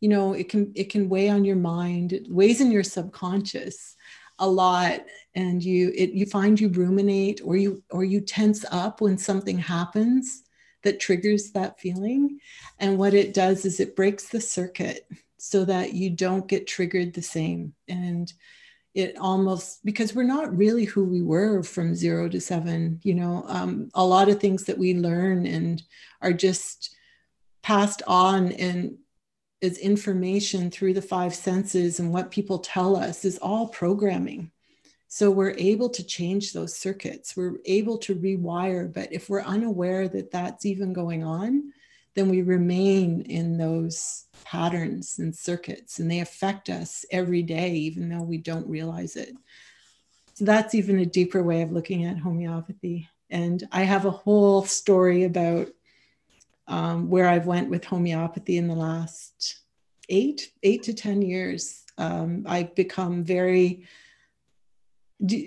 [0.02, 3.96] you know it can it can weigh on your mind it weighs in your subconscious
[4.44, 9.02] a lot and you it you find you ruminate or you or you tense up
[9.02, 10.44] when something happens
[10.84, 12.40] that triggers that feeling.
[12.80, 17.14] And what it does is it breaks the circuit so that you don't get triggered
[17.14, 17.74] the same.
[17.88, 18.32] And
[18.94, 23.44] it almost because we're not really who we were from zero to seven you know
[23.48, 25.82] um, a lot of things that we learn and
[26.22, 26.96] are just
[27.64, 28.96] passed on and
[29.64, 34.52] as information through the five senses and what people tell us is all programming.
[35.08, 37.38] So we're able to change those circuits.
[37.38, 41.72] We're able to rewire but if we're unaware that that's even going on
[42.16, 48.10] then we remain in those patterns and circuits and they affect us every day even
[48.10, 49.34] though we don't realize it.
[50.36, 53.08] So that's even a deeper way of looking at homeopathy.
[53.30, 55.70] And i have a whole story about
[56.68, 59.60] um, where i've went with homeopathy in the last
[60.10, 63.86] eight eight to ten years um, i've become very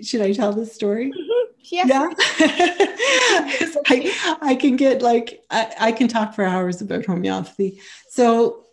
[0.03, 1.37] should i tell this story mm-hmm.
[1.69, 1.89] Yes.
[1.89, 2.09] Yeah.
[3.87, 7.81] I, I can get like, I, I can talk for hours about homeopathy.
[8.09, 8.65] So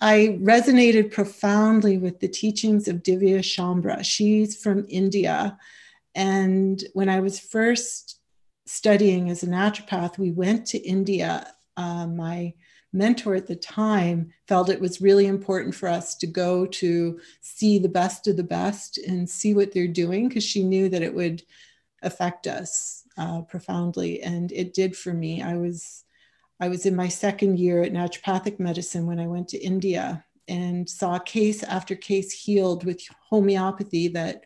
[0.00, 4.04] I resonated profoundly with the teachings of Divya Chhabra.
[4.04, 5.56] She's from India.
[6.14, 8.20] And when I was first
[8.66, 11.53] studying as a naturopath, we went to India.
[11.76, 12.54] Uh, my
[12.92, 17.78] mentor at the time felt it was really important for us to go to see
[17.78, 21.12] the best of the best and see what they're doing because she knew that it
[21.12, 21.42] would
[22.02, 25.42] affect us uh, profoundly, and it did for me.
[25.42, 26.04] I was
[26.60, 30.88] I was in my second year at naturopathic medicine when I went to India and
[30.88, 34.44] saw case after case healed with homeopathy that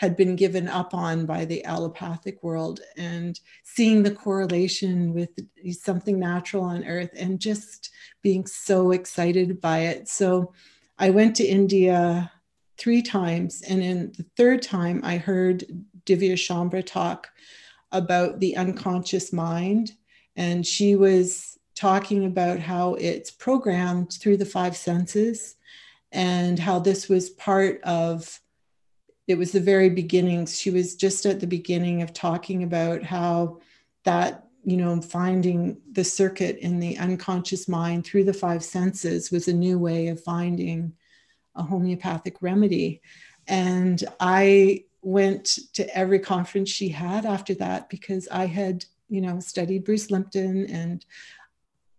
[0.00, 5.28] had been given up on by the allopathic world and seeing the correlation with
[5.72, 7.90] something natural on earth and just
[8.22, 10.08] being so excited by it.
[10.08, 10.54] So
[10.98, 12.32] I went to India
[12.78, 13.60] three times.
[13.60, 15.64] And in the third time, I heard
[16.06, 17.28] Divya Chhabra talk
[17.92, 19.92] about the unconscious mind.
[20.34, 25.56] And she was talking about how it's programmed through the five senses
[26.10, 28.39] and how this was part of
[29.26, 33.60] it was the very beginnings she was just at the beginning of talking about how
[34.04, 39.48] that you know finding the circuit in the unconscious mind through the five senses was
[39.48, 40.92] a new way of finding
[41.56, 43.00] a homeopathic remedy.
[43.48, 49.40] And i went to every conference she had after that because I had, you know,
[49.40, 51.04] studied Bruce Lipton and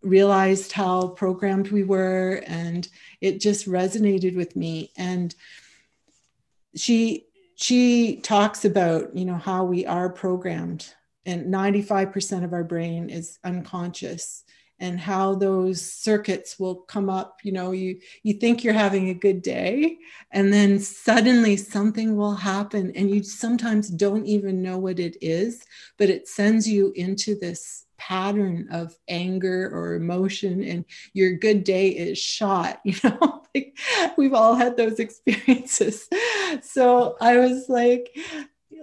[0.01, 2.87] realized how programmed we were and
[3.19, 4.91] it just resonated with me.
[4.97, 5.33] And
[6.75, 10.93] she she talks about you know how we are programmed
[11.25, 14.43] and 95% of our brain is unconscious
[14.79, 19.13] and how those circuits will come up you know you you think you're having a
[19.13, 19.97] good day
[20.31, 25.63] and then suddenly something will happen and you sometimes don't even know what it is
[25.97, 31.89] but it sends you into this pattern of anger or emotion and your good day
[31.89, 33.43] is shot you know?
[33.53, 33.77] Like
[34.17, 36.07] we've all had those experiences.
[36.61, 38.17] So i was like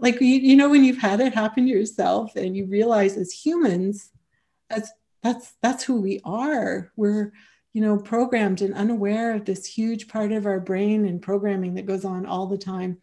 [0.01, 3.33] like you, you know when you've had it happen to yourself and you realize as
[3.33, 4.11] humans
[4.71, 4.91] as
[5.23, 6.93] that's that's who we are.
[6.97, 7.33] We're
[7.73, 11.87] you know programmed and unaware of this huge part of our brain and programming that
[11.87, 12.99] goes on all the time.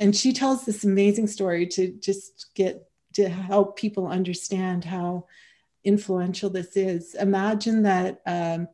[0.00, 5.26] And she tells this amazing story to just get to help people understand how
[5.84, 8.68] influential this is imagine that um,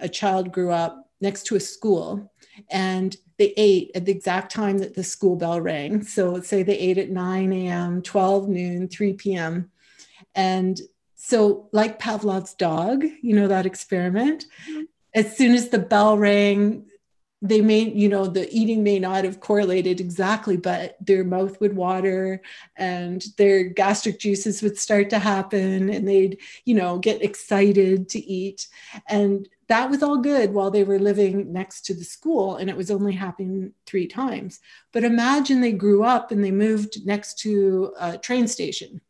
[0.00, 2.32] a child grew up next to a school
[2.70, 6.02] and they ate at the exact time that the school bell rang.
[6.04, 9.70] So let's say they ate at 9 a.m 12 noon 3 p.m
[10.34, 10.80] and
[11.26, 14.82] so, like Pavlov's dog, you know, that experiment, mm-hmm.
[15.14, 16.84] as soon as the bell rang,
[17.44, 21.76] they may, you know, the eating may not have correlated exactly, but their mouth would
[21.76, 22.40] water
[22.76, 28.18] and their gastric juices would start to happen and they'd, you know, get excited to
[28.18, 28.66] eat.
[29.10, 32.76] And that was all good while they were living next to the school and it
[32.78, 34.60] was only happening three times.
[34.90, 39.02] But imagine they grew up and they moved next to a train station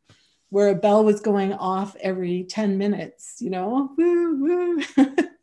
[0.50, 5.04] where a bell was going off every 10 minutes, you know, woo, woo.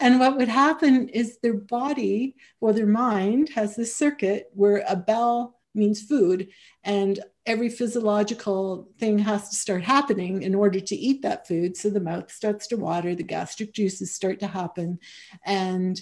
[0.00, 4.96] and what would happen is their body or their mind has this circuit where a
[4.96, 6.48] bell means food
[6.84, 11.76] and every physiological thing has to start happening in order to eat that food.
[11.76, 14.98] So the mouth starts to water the gastric juices start to happen
[15.44, 16.00] and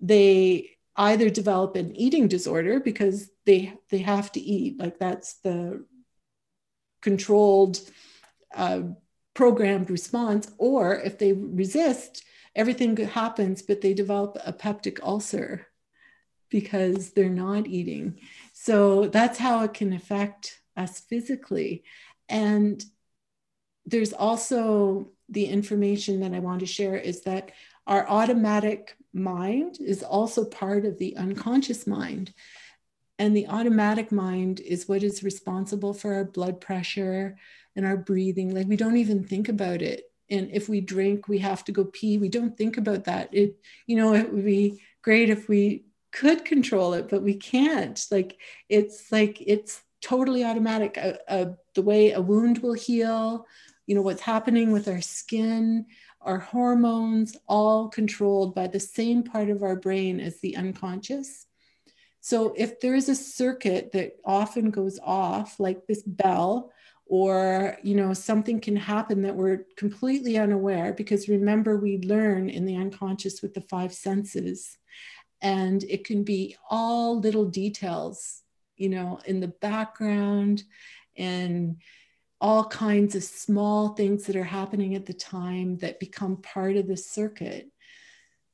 [0.00, 5.84] they either develop an eating disorder because they they have to eat like that's the
[7.00, 7.80] controlled
[8.54, 8.82] uh,
[9.34, 12.24] programmed response, or if they resist,
[12.54, 15.66] everything happens, but they develop a peptic ulcer
[16.50, 18.18] because they're not eating.
[18.52, 21.84] So that's how it can affect us physically.
[22.28, 22.82] And
[23.86, 27.52] there's also the information that I want to share is that
[27.86, 32.32] our automatic mind is also part of the unconscious mind.
[33.18, 37.36] And the automatic mind is what is responsible for our blood pressure
[37.74, 38.54] and our breathing.
[38.54, 40.07] Like we don't even think about it.
[40.30, 42.18] And if we drink, we have to go pee.
[42.18, 43.28] We don't think about that.
[43.32, 43.56] It,
[43.86, 48.00] you know, it would be great if we could control it, but we can't.
[48.10, 50.98] Like it's like it's totally automatic.
[50.98, 53.46] Uh, uh, the way a wound will heal,
[53.86, 55.86] you know, what's happening with our skin,
[56.20, 61.46] our hormones, all controlled by the same part of our brain as the unconscious.
[62.20, 66.72] So if there is a circuit that often goes off, like this bell,
[67.08, 72.66] or you know something can happen that we're completely unaware because remember we learn in
[72.66, 74.76] the unconscious with the five senses
[75.40, 78.42] and it can be all little details
[78.76, 80.62] you know in the background
[81.16, 81.76] and
[82.40, 86.86] all kinds of small things that are happening at the time that become part of
[86.86, 87.68] the circuit.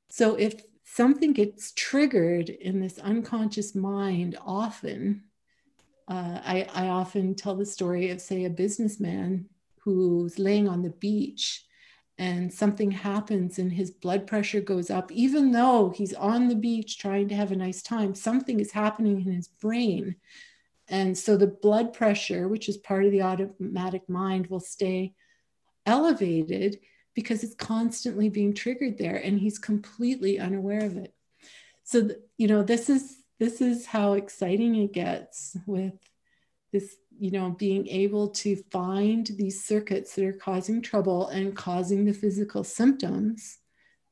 [0.08, 5.24] So if something gets triggered in this unconscious mind, often,
[6.08, 9.46] uh, I, I often tell the story of, say, a businessman
[9.80, 11.64] who's laying on the beach
[12.16, 16.98] and something happens and his blood pressure goes up, even though he's on the beach
[16.98, 20.16] trying to have a nice time, something is happening in his brain
[20.88, 25.14] and so the blood pressure, which is part of the automatic mind, will stay
[25.86, 26.78] elevated
[27.14, 31.14] because it's constantly being triggered there and he's completely unaware of it.
[31.84, 35.92] So you know this is this is how exciting it gets with
[36.72, 42.04] this you know being able to find these circuits that are causing trouble and causing
[42.04, 43.58] the physical symptoms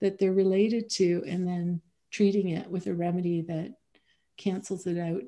[0.00, 1.80] that they're related to and then
[2.10, 3.72] treating it with a remedy that
[4.36, 5.22] cancels it out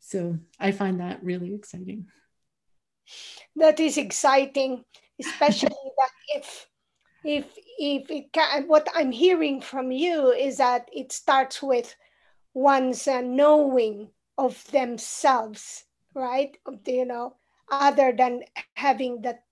[0.00, 2.06] so I find that really exciting.
[3.56, 4.84] That is exciting,
[5.20, 5.68] especially
[5.98, 6.66] that if
[7.22, 7.44] if
[7.78, 11.94] if it can, what I'm hearing from you is that it starts with
[12.54, 15.84] one's uh, knowing of themselves,
[16.14, 16.56] right?
[16.86, 17.36] You know,
[17.70, 18.42] other than
[18.74, 19.44] having that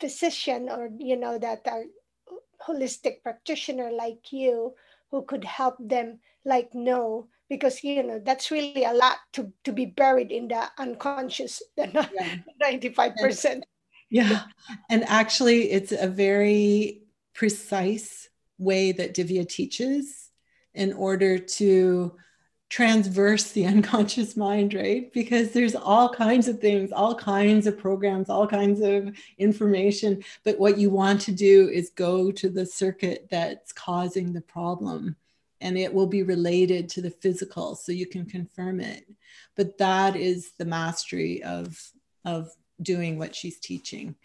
[0.00, 1.80] physician or you know that uh,
[2.66, 4.74] holistic practitioner like you
[5.10, 9.72] who could help them like know because you know that's really a lot to to
[9.72, 12.36] be buried in the unconscious the yeah.
[12.62, 13.62] 95%
[14.10, 14.42] yeah
[14.90, 17.02] and actually it's a very
[17.34, 18.28] precise
[18.58, 20.30] way that divya teaches
[20.74, 22.12] in order to
[22.68, 25.12] transverse the unconscious mind right?
[25.12, 30.24] Because there's all kinds of things all kinds of programs all kinds of information.
[30.44, 35.16] But what you want to do is go to the circuit that's causing the problem
[35.60, 39.06] and it will be related to the physical so you can confirm it.
[39.56, 41.92] But that is the mastery of
[42.24, 42.50] of
[42.82, 44.16] doing what she's teaching.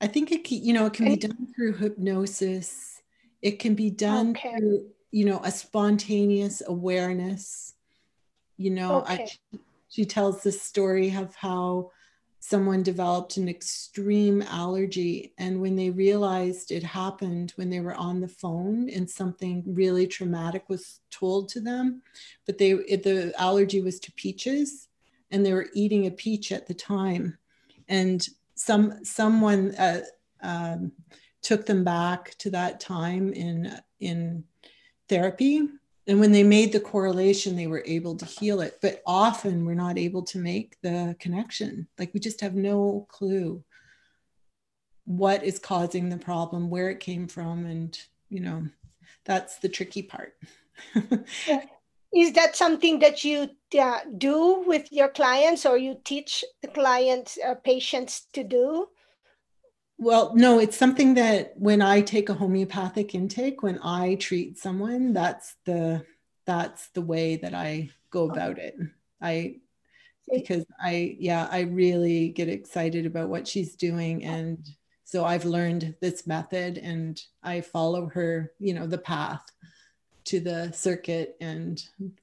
[0.00, 3.02] I think it can, you know it can be done through hypnosis.
[3.42, 4.56] It can be done okay.
[4.56, 7.74] through you know a spontaneous awareness
[8.56, 9.28] you know okay.
[9.52, 9.58] I,
[9.88, 11.90] she tells the story of how
[12.40, 15.32] someone developed an extreme allergy.
[15.38, 20.06] And when they realized it happened when they were on the phone and something really
[20.06, 22.02] traumatic was told to them,
[22.44, 24.88] but they the allergy was to peaches
[25.30, 27.38] and they were eating a peach at the time.
[27.88, 30.02] And some someone uh,
[30.42, 30.92] um,
[31.40, 34.44] took them back to that time in in
[35.08, 35.68] therapy.
[36.06, 38.78] And when they made the correlation they were able to heal it.
[38.82, 41.88] But often we're not able to make the connection.
[41.98, 43.64] Like we just have no clue
[45.06, 47.98] what is causing the problem where it came from and
[48.30, 48.66] you know
[49.24, 50.34] that's the tricky part.
[52.14, 53.48] Is that something that you
[53.78, 58.86] uh, do with your clients or you teach the clients or uh, patients to do
[59.98, 65.12] well, no, it's something that when I take a homeopathic intake, when I treat someone,
[65.12, 66.04] that's the
[66.46, 68.76] that's the way that I go about it.
[69.20, 69.56] I
[70.32, 74.58] because I yeah, I really get excited about what she's doing and
[75.04, 79.44] so I've learned this method and I follow her, you know, the path
[80.24, 81.80] to the circuit and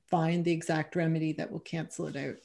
[0.07, 2.37] find the exact remedy that will cancel it out.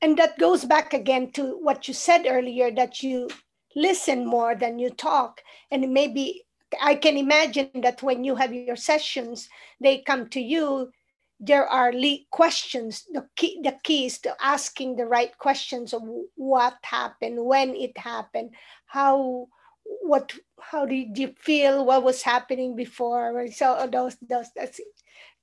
[0.00, 3.28] And that goes back again to what you said earlier that you
[3.76, 5.42] listen more than you talk.
[5.70, 6.42] And maybe
[6.82, 9.48] I can imagine that when you have your sessions,
[9.80, 10.90] they come to you.
[11.38, 11.92] There are
[12.30, 13.04] questions.
[13.12, 16.02] The key, the key is to asking the right questions of
[16.34, 18.54] what happened, when it happened,
[18.86, 19.48] how,
[19.84, 24.80] what how did you feel what was happening before so those those that's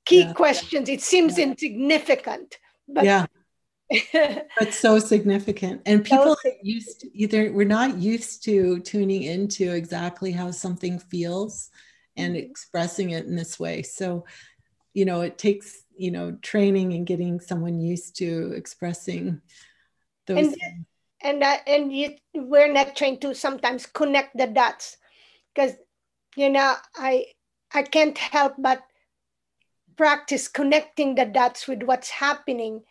[0.05, 0.33] key yeah.
[0.33, 1.45] questions it seems yeah.
[1.45, 2.57] insignificant
[2.87, 3.25] but yeah
[4.13, 5.81] but so significant.
[5.85, 10.99] And people so used to either we're not used to tuning into exactly how something
[10.99, 11.69] feels
[12.15, 12.49] and mm-hmm.
[12.49, 13.81] expressing it in this way.
[13.83, 14.25] So
[14.93, 19.41] you know it takes you know training and getting someone used to expressing
[20.27, 20.55] those and,
[21.21, 24.97] and uh, and you, we're not trained to sometimes connect the dots
[25.53, 25.73] because
[26.35, 27.25] you know i
[27.73, 28.81] i can't help but
[29.95, 32.81] practice connecting the dots with what's happening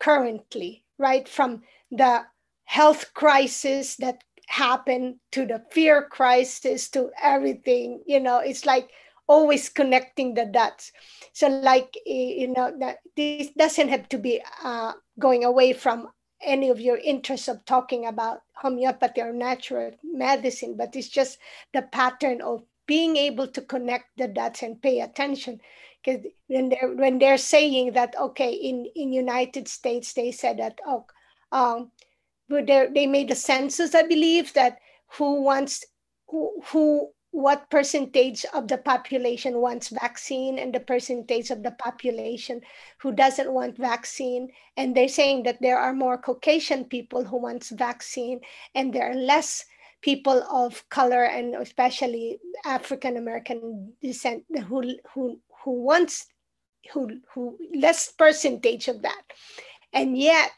[0.00, 2.22] currently right from the
[2.64, 8.90] health crisis that happened to the fear crisis to everything you know it's like
[9.28, 10.90] always connecting the dots
[11.32, 16.08] so like you know that this doesn't have to be uh, going away from
[16.42, 21.38] any of your interests of talking about homeopathy or natural medicine, but it's just
[21.72, 25.60] the pattern of being able to connect the dots and pay attention.
[26.02, 30.78] Because when they're when they're saying that, okay, in in United States they said that,
[30.86, 31.04] oh,
[31.52, 31.90] um,
[32.48, 34.78] they made a census, I believe, that
[35.18, 35.84] who wants
[36.28, 42.60] who who what percentage of the population wants vaccine and the percentage of the population
[42.98, 44.50] who doesn't want vaccine.
[44.76, 48.40] And they're saying that there are more caucasian people who wants vaccine
[48.74, 49.64] and there are less
[50.02, 54.82] people of color and especially african american descent who
[55.12, 56.26] who who wants
[56.92, 59.22] who who less percentage of that
[59.92, 60.52] and yet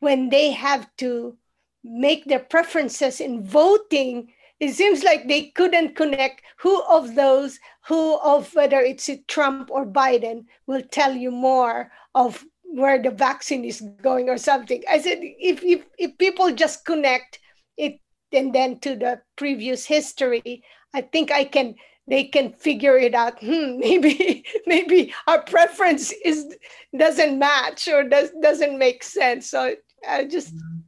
[0.00, 1.36] when they have to
[1.82, 8.18] make their preferences in voting it seems like they couldn't connect who of those, who
[8.20, 13.82] of whether it's Trump or Biden will tell you more of where the vaccine is
[14.02, 14.82] going or something.
[14.88, 17.40] I said, if, if, if people just connect
[17.76, 18.00] it
[18.32, 21.74] and then to the previous history, I think I can
[22.06, 26.56] they can figure it out hmm, maybe maybe our preference is
[26.96, 29.74] doesn't match or does doesn't make sense so
[30.08, 30.80] i just mm-hmm.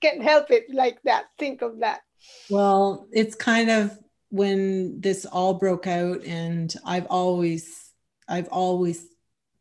[0.00, 2.00] can't help it like that think of that
[2.50, 3.98] well, it's kind of
[4.30, 7.92] when this all broke out, and I've always,
[8.28, 9.06] I've always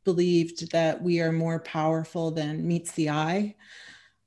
[0.03, 3.55] believed that we are more powerful than meets the eye.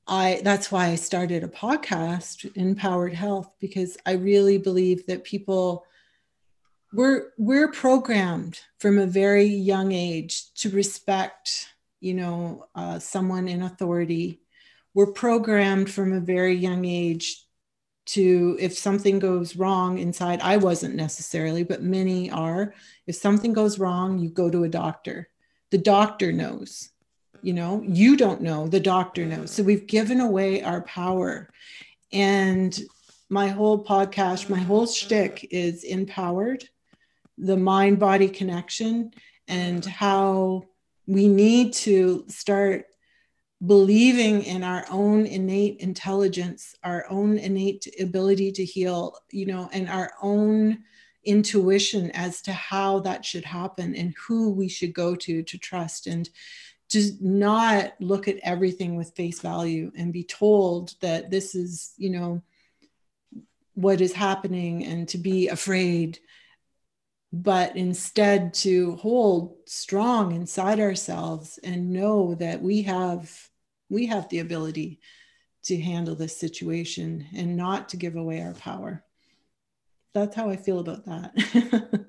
[0.06, 5.86] I that's why I started a podcast, INpowered Health, because I really believe that people
[6.92, 11.68] we're we're programmed from a very young age to respect,
[12.00, 14.40] you know, uh, someone in authority.
[14.94, 17.44] We're programmed from a very young age
[18.06, 22.74] to if something goes wrong inside i wasn't necessarily but many are
[23.06, 25.28] if something goes wrong you go to a doctor.
[25.70, 26.88] The doctor knows
[27.42, 29.52] you know you don't know the doctor knows.
[29.52, 31.50] So we've given away our power.
[32.12, 32.76] And
[33.28, 36.68] my whole podcast my whole shtick is empowered
[37.40, 39.12] the mind body connection
[39.48, 40.64] and how
[41.06, 42.86] we need to start
[43.66, 49.88] believing in our own innate intelligence, our own innate ability to heal, you know, and
[49.88, 50.78] our own
[51.24, 56.06] intuition as to how that should happen and who we should go to to trust
[56.06, 56.30] and
[56.88, 62.10] just not look at everything with face value and be told that this is, you
[62.10, 62.42] know,
[63.74, 66.18] what is happening and to be afraid
[67.32, 73.48] but instead to hold strong inside ourselves and know that we have
[73.88, 75.00] we have the ability
[75.64, 79.04] to handle this situation and not to give away our power.
[80.14, 82.06] That's how I feel about that.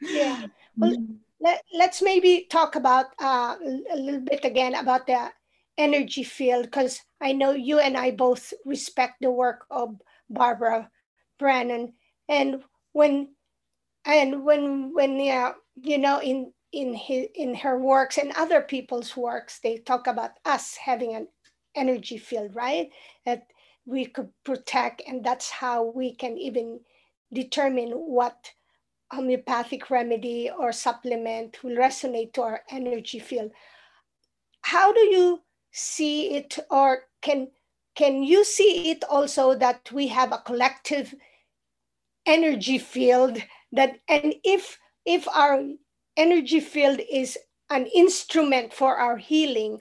[0.00, 0.46] yeah.
[0.78, 1.14] Well, mm-hmm.
[1.40, 3.56] let, let's maybe talk about uh,
[3.90, 5.30] a little bit again about the
[5.78, 9.96] energy field because I know you and I both respect the work of
[10.28, 10.90] Barbara
[11.38, 11.94] Brennan.
[12.28, 12.62] And
[12.92, 13.30] when
[14.14, 15.52] and when when yeah,
[15.82, 20.32] you know in in his, in her works and other people's works, they talk about
[20.44, 21.28] us having an
[21.74, 22.90] energy field, right?
[23.26, 23.44] That
[23.86, 26.80] we could protect, and that's how we can even
[27.32, 28.52] determine what
[29.12, 33.52] homeopathic remedy or supplement will resonate to our energy field.
[34.62, 35.42] How do you
[35.72, 37.48] see it, or can
[37.96, 41.14] can you see it also that we have a collective
[42.26, 43.42] energy field
[43.76, 45.62] that, and if if our
[46.16, 47.38] energy field is
[47.70, 49.80] an instrument for our healing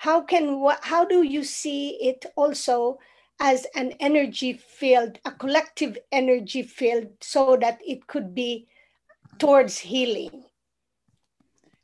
[0.00, 2.98] how can how do you see it also
[3.38, 8.66] as an energy field a collective energy field so that it could be
[9.38, 10.44] towards healing?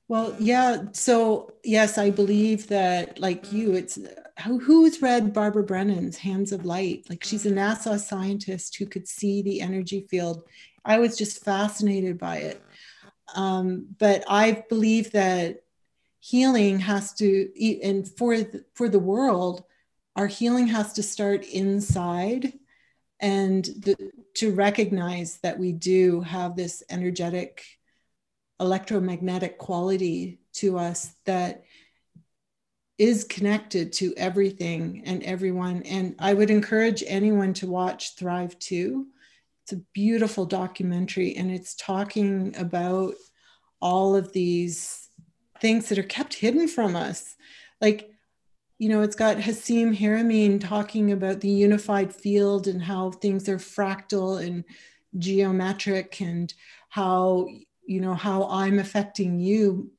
[0.09, 3.99] Well yeah so yes i believe that like you it's
[4.39, 7.07] who's read Barbara Brennan's Hands of Light?
[7.09, 10.45] Like she's a NASA scientist who could see the energy field.
[10.85, 12.63] I was just fascinated by it.
[13.35, 15.63] Um, but I believe that
[16.21, 19.65] healing has to, and for the, for the world,
[20.15, 22.53] our healing has to start inside
[23.21, 23.97] and the,
[24.35, 27.65] to recognize that we do have this energetic
[28.61, 31.65] electromagnetic quality to us that
[32.99, 35.83] is connected to everything and everyone.
[35.83, 39.07] And I would encourage anyone to watch Thrive 2.
[39.65, 43.15] It's a beautiful documentary and it's talking about
[43.81, 45.09] all of these
[45.61, 47.37] things that are kept hidden from us.
[47.81, 48.11] Like,
[48.79, 53.59] you know, it's got Nassim Haramein talking about the unified field and how things are
[53.59, 54.65] fractal and
[55.19, 56.53] geometric and
[56.89, 57.49] how,
[57.87, 59.91] you know, how I'm affecting you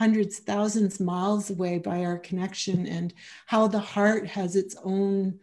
[0.00, 3.12] hundreds, thousands miles away by our connection, and
[3.44, 5.38] how the heart has its own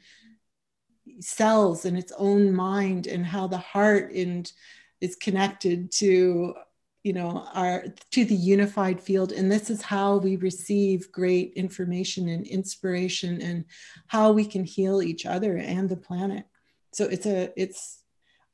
[1.20, 4.52] cells and its own mind, and how the heart and
[5.00, 6.56] is connected to
[7.04, 9.32] you know our to the unified field.
[9.32, 13.64] And this is how we receive great information and inspiration and
[14.08, 16.46] how we can heal each other and the planet.
[16.94, 18.02] So it's a it's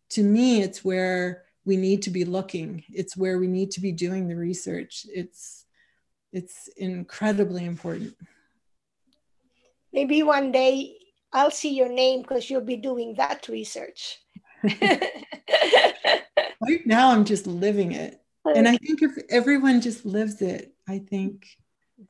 [0.10, 2.84] to me it's where we need to be looking.
[2.89, 5.06] It's where we need to be doing the research.
[5.08, 5.62] It's
[6.34, 8.15] it's incredibly important.
[9.93, 10.97] Maybe one day
[11.31, 14.19] I'll see your name because you'll be doing that research.
[14.63, 15.11] right
[16.86, 18.19] now, I'm just living it.
[18.45, 21.47] And I think if everyone just lives it, I think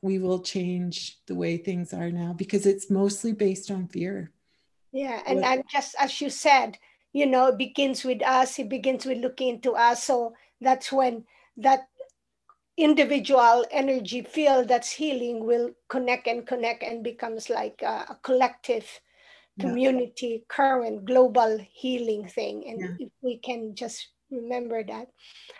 [0.02, 4.32] we will change the way things are now because it's mostly based on fear.
[4.92, 5.20] Yeah.
[5.26, 6.78] And, and just as you said,
[7.12, 10.04] you know, it begins with us, it begins with looking into us.
[10.04, 11.24] So that's when
[11.58, 11.86] that
[12.76, 19.00] individual energy field that's healing will connect and connect and becomes like a, a collective
[19.60, 20.44] community yeah.
[20.48, 23.06] current global healing thing and yeah.
[23.06, 25.06] if we can just remember that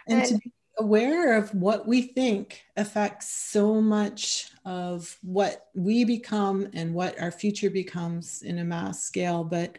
[0.09, 6.05] and, and, to be aware of what we think affects so much of what we
[6.05, 9.79] become and what our future becomes in a mass scale but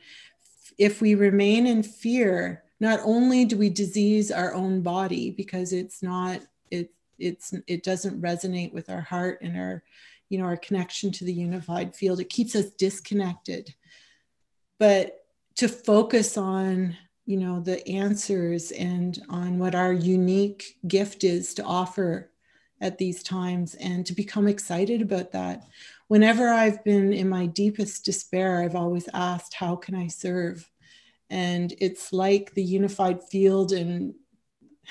[0.77, 6.01] if we remain in fear not only do we disease our own body because it's
[6.01, 6.39] not
[6.71, 6.89] it
[7.20, 9.84] it's it doesn't resonate with our heart and our
[10.30, 12.20] you know our connection to the unified field.
[12.20, 13.74] It keeps us disconnected.
[14.80, 16.95] But to focus on
[17.26, 22.32] you know the answers and on what our unique gift is to offer
[22.82, 25.63] at these times and to become excited about that.
[26.07, 30.70] Whenever i've been in my deepest despair i've always asked how can i serve?
[31.30, 34.13] And it's like the unified field and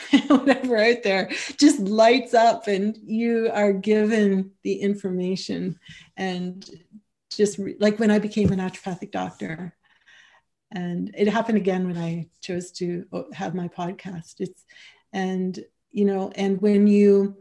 [0.28, 5.78] whatever out there just lights up and you are given the information
[6.16, 6.68] and
[7.30, 9.76] just re- like when i became a naturopathic doctor.
[10.76, 14.34] And it happened again when i chose to uh, have my podcast.
[14.40, 14.64] It's
[15.14, 15.58] and
[15.92, 17.36] you know and when you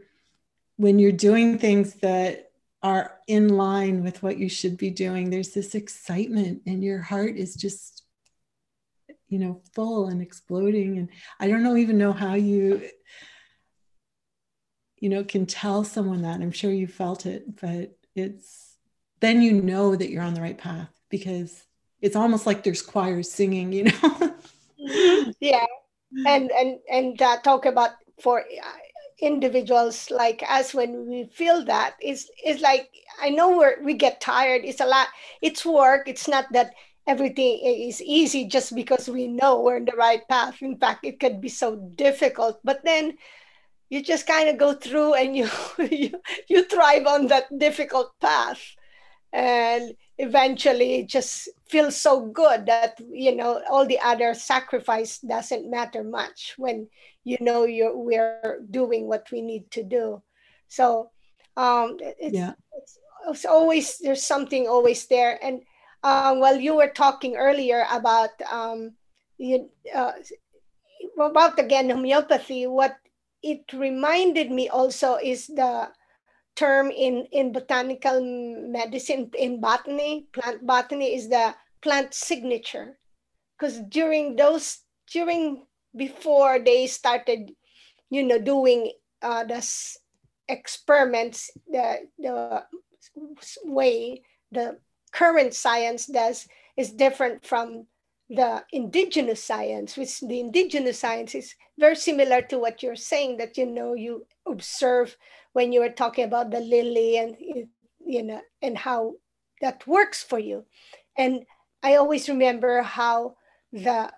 [0.77, 2.51] when you're doing things that
[2.81, 7.35] are in line with what you should be doing there's this excitement and your heart
[7.35, 8.02] is just
[9.29, 10.97] you know full and exploding.
[10.97, 11.09] And
[11.39, 12.89] i don't know even know how you
[14.97, 16.41] you know can tell someone that.
[16.41, 18.77] I'm sure you felt it but it's
[19.19, 21.63] then you know that you're on the right path because
[22.01, 24.35] it's almost like there's choirs singing you know?
[25.39, 25.65] Yeah.
[26.27, 28.77] And and and uh, talk about for uh,
[29.19, 32.89] individuals like us when we feel that is is like
[33.21, 34.61] i know we're we get tired.
[34.65, 35.07] It's a lot
[35.41, 36.07] it's work.
[36.07, 36.73] It's not that
[37.05, 40.61] everything is easy just because we know we're in the right path.
[40.61, 43.17] In fact, it could be so difficult, but then
[43.89, 45.49] you just kind of go through and you,
[45.91, 46.11] you
[46.47, 48.61] you thrive on that difficult path
[49.33, 55.69] and eventually it just feels so good that you know all the other sacrifice doesn't
[55.69, 56.87] matter much when
[57.23, 60.21] you know you're we're doing what we need to do
[60.67, 61.09] so
[61.57, 62.53] um it's, yeah.
[62.77, 65.61] it's, it's always there's something always there and
[66.03, 68.93] uh, well, you were talking earlier about um,
[69.37, 70.11] you, uh,
[71.17, 72.67] about again homeopathy.
[72.67, 72.97] What
[73.41, 75.89] it reminded me also is the
[76.55, 80.27] term in in botanical medicine in botany.
[80.33, 82.99] Plant botany is the plant signature,
[83.57, 87.51] because during those during before they started,
[88.09, 88.91] you know, doing
[89.21, 89.63] uh, the
[90.49, 92.63] experiments the the
[93.65, 94.77] way the
[95.13, 97.85] current science does is different from
[98.29, 103.57] the indigenous science, which the indigenous science is very similar to what you're saying that
[103.57, 105.15] you know you observe
[105.53, 107.37] when you were talking about the lily and
[108.05, 109.13] you know and how
[109.61, 110.65] that works for you.
[111.17, 111.45] And
[111.83, 113.35] I always remember how
[113.71, 114.11] the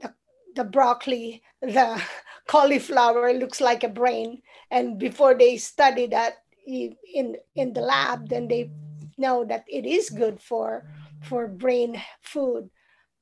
[0.00, 0.14] the,
[0.54, 2.02] the broccoli, the
[2.46, 4.42] cauliflower looks like a brain.
[4.70, 8.70] And before they study that in in the lab, then they
[9.18, 10.84] know that it is good for
[11.22, 12.70] for brain food.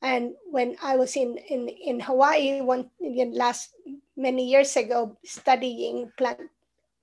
[0.02, 2.90] And when I was in in in Hawaii one
[3.32, 3.72] last
[4.16, 6.50] many years ago studying plant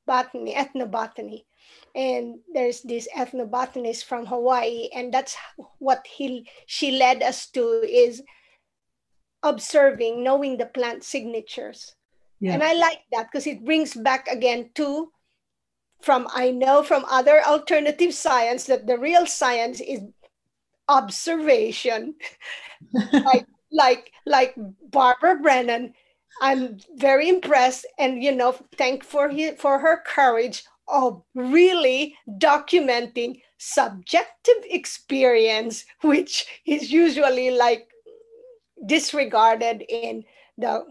[0.05, 1.45] botany, ethnobotany,
[1.95, 5.35] and there's this ethnobotanist from Hawaii, and that's
[5.79, 8.21] what he she led us to is
[9.43, 11.95] observing, knowing the plant signatures.
[12.39, 12.53] Yeah.
[12.53, 15.11] And I like that because it brings back again to
[16.01, 20.01] from I know from other alternative science that the real science is
[20.87, 22.15] observation.
[23.13, 24.55] like like like
[24.89, 25.93] Barbara Brennan,
[26.41, 33.41] I'm very impressed and you know thank for his, for her courage of really documenting
[33.57, 37.87] subjective experience, which is usually like
[38.85, 40.23] disregarded in
[40.57, 40.83] the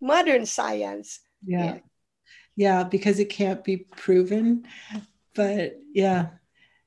[0.00, 1.20] modern science.
[1.44, 1.64] Yeah.
[1.64, 1.78] yeah.
[2.58, 4.66] Yeah, because it can't be proven.
[5.36, 6.30] But yeah.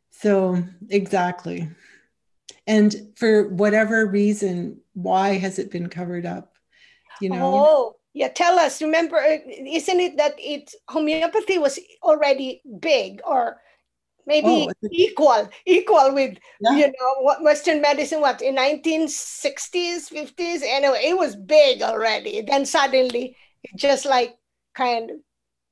[0.10, 1.70] So exactly.
[2.68, 6.56] And for whatever reason, why has it been covered up?
[7.22, 7.54] You know?
[7.56, 8.28] Oh, yeah.
[8.28, 8.82] Tell us.
[8.82, 13.62] Remember, uh, isn't it that it homeopathy was already big or
[14.28, 16.76] maybe oh, equal equal with yeah.
[16.76, 22.64] you know what western medicine what in 1960s 50s anyway it was big already then
[22.64, 24.38] suddenly it just like
[24.76, 25.18] kind of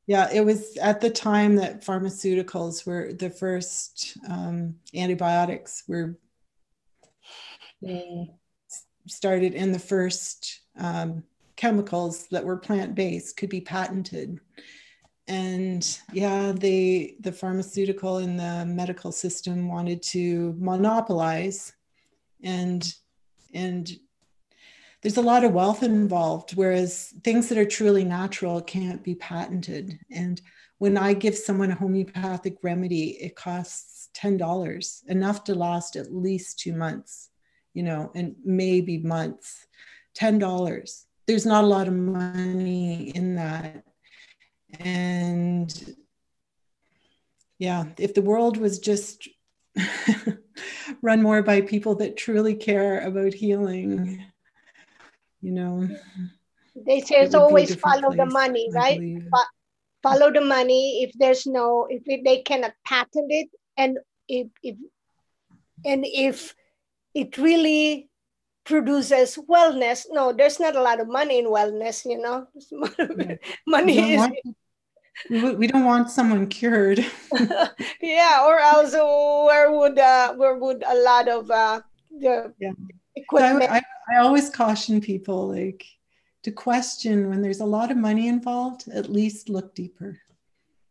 [0.10, 6.18] yeah it was at the time that pharmaceuticals were the first um, antibiotics were
[9.08, 11.24] started in the first um,
[11.56, 14.40] chemicals that were plant-based could be patented.
[15.28, 21.72] And yeah they the pharmaceutical and the medical system wanted to monopolize
[22.44, 22.92] and
[23.54, 23.92] and
[25.02, 30.00] there's a lot of wealth involved whereas things that are truly natural can't be patented.
[30.12, 30.42] And
[30.78, 36.60] when i give someone a homeopathic remedy it costs $10 enough to last at least
[36.60, 37.30] two months
[37.74, 39.68] you know and maybe months.
[40.18, 43.84] $10 there's not a lot of money in that.
[44.80, 45.96] And
[47.60, 49.30] yeah, if the world was just
[51.04, 54.26] run more by people that truly care about healing,
[55.42, 55.88] you know.
[56.76, 59.02] They say it's always follow place, the money, right?
[59.32, 59.48] But
[60.02, 61.04] follow the money.
[61.04, 64.76] If there's no, if they cannot patent it, and if, if
[65.86, 66.56] and if
[67.14, 68.10] it really
[68.66, 72.06] produces wellness, no, there's not a lot of money in wellness.
[72.06, 72.48] You know,
[73.68, 74.18] money is.
[74.18, 74.36] Want,
[75.58, 77.06] we don't want someone cured.
[78.02, 81.82] yeah, or else where would uh, where would a lot of uh,
[82.12, 82.72] the yeah.
[83.22, 83.72] Equipment?
[83.72, 85.86] I, I, I always caution people like
[86.44, 88.88] to question when there's a lot of money involved.
[88.94, 90.18] At least look deeper.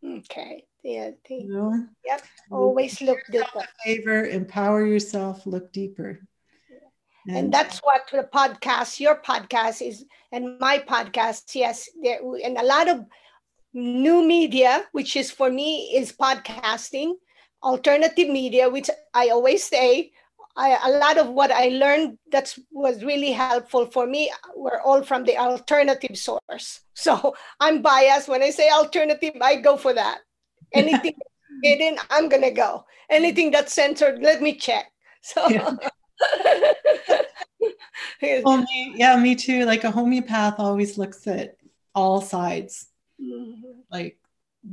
[0.04, 0.64] Okay.
[0.82, 1.10] Yeah.
[1.28, 1.86] you know?
[2.06, 2.22] Yep.
[2.50, 3.64] Always look deeper.
[3.84, 5.46] favor, empower yourself.
[5.46, 6.20] Look deeper.
[7.26, 11.54] And, and that's what the podcast, your podcast is, and my podcast.
[11.54, 13.04] Yes, there, and a lot of
[13.74, 17.14] new media, which is for me is podcasting,
[17.62, 20.12] alternative media, which I always say,
[20.58, 25.02] I, a lot of what I learned that was really helpful for me were all
[25.02, 26.80] from the alternative source.
[26.98, 30.18] So I'm biased when I say alternative, I go for that.
[30.74, 31.14] Anything
[31.62, 32.84] hidden, I'm gonna go.
[33.08, 34.86] Anything that's censored, let me check.
[35.22, 35.48] So.
[35.48, 35.76] Yeah.
[38.44, 39.64] well, me, yeah, me too.
[39.64, 41.56] Like a homeopath always looks at
[41.94, 42.88] all sides
[43.20, 43.80] Mm-hmm.
[43.90, 44.18] Like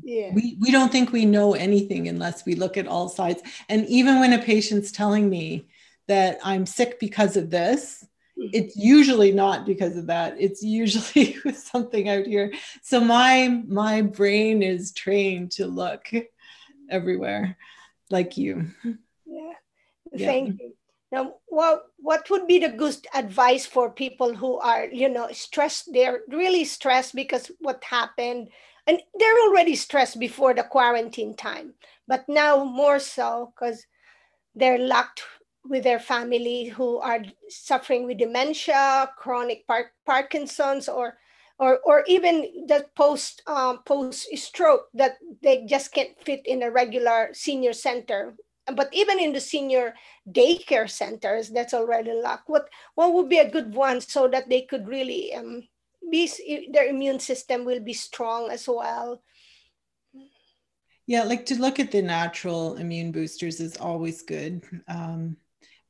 [0.04, 0.32] yeah.
[0.34, 3.42] we, we don't think we know anything unless we look at all sides.
[3.70, 5.68] And even when a patient's telling me
[6.08, 8.06] that I'm sick because of this,
[8.38, 8.50] mm-hmm.
[8.54, 10.36] it's usually not because of that.
[10.40, 12.54] It's usually something out here.
[12.82, 16.08] So my my brain is trained to look
[16.90, 17.58] everywhere
[18.10, 18.68] like you.
[19.26, 19.54] Yeah.
[20.18, 20.74] Thank you.
[21.12, 25.94] Now, what what would be the good advice for people who are, you know, stressed?
[25.94, 28.50] They're really stressed because what happened,
[28.88, 31.74] and they're already stressed before the quarantine time,
[32.08, 33.86] but now more so because
[34.56, 35.22] they're locked
[35.68, 41.18] with their family who are suffering with dementia, chronic par- Parkinson's, or
[41.58, 46.72] or or even the post um, post stroke that they just can't fit in a
[46.72, 48.36] regular senior center.
[48.76, 49.94] But even in the senior
[50.30, 52.50] daycare centers that's already locked.
[52.50, 55.68] What what would be a good one so that they could really um,
[56.10, 56.30] be
[56.72, 59.22] their immune system will be strong as well?
[61.08, 64.64] Yeah, like to look at the natural immune boosters is always good.
[64.88, 65.38] Um,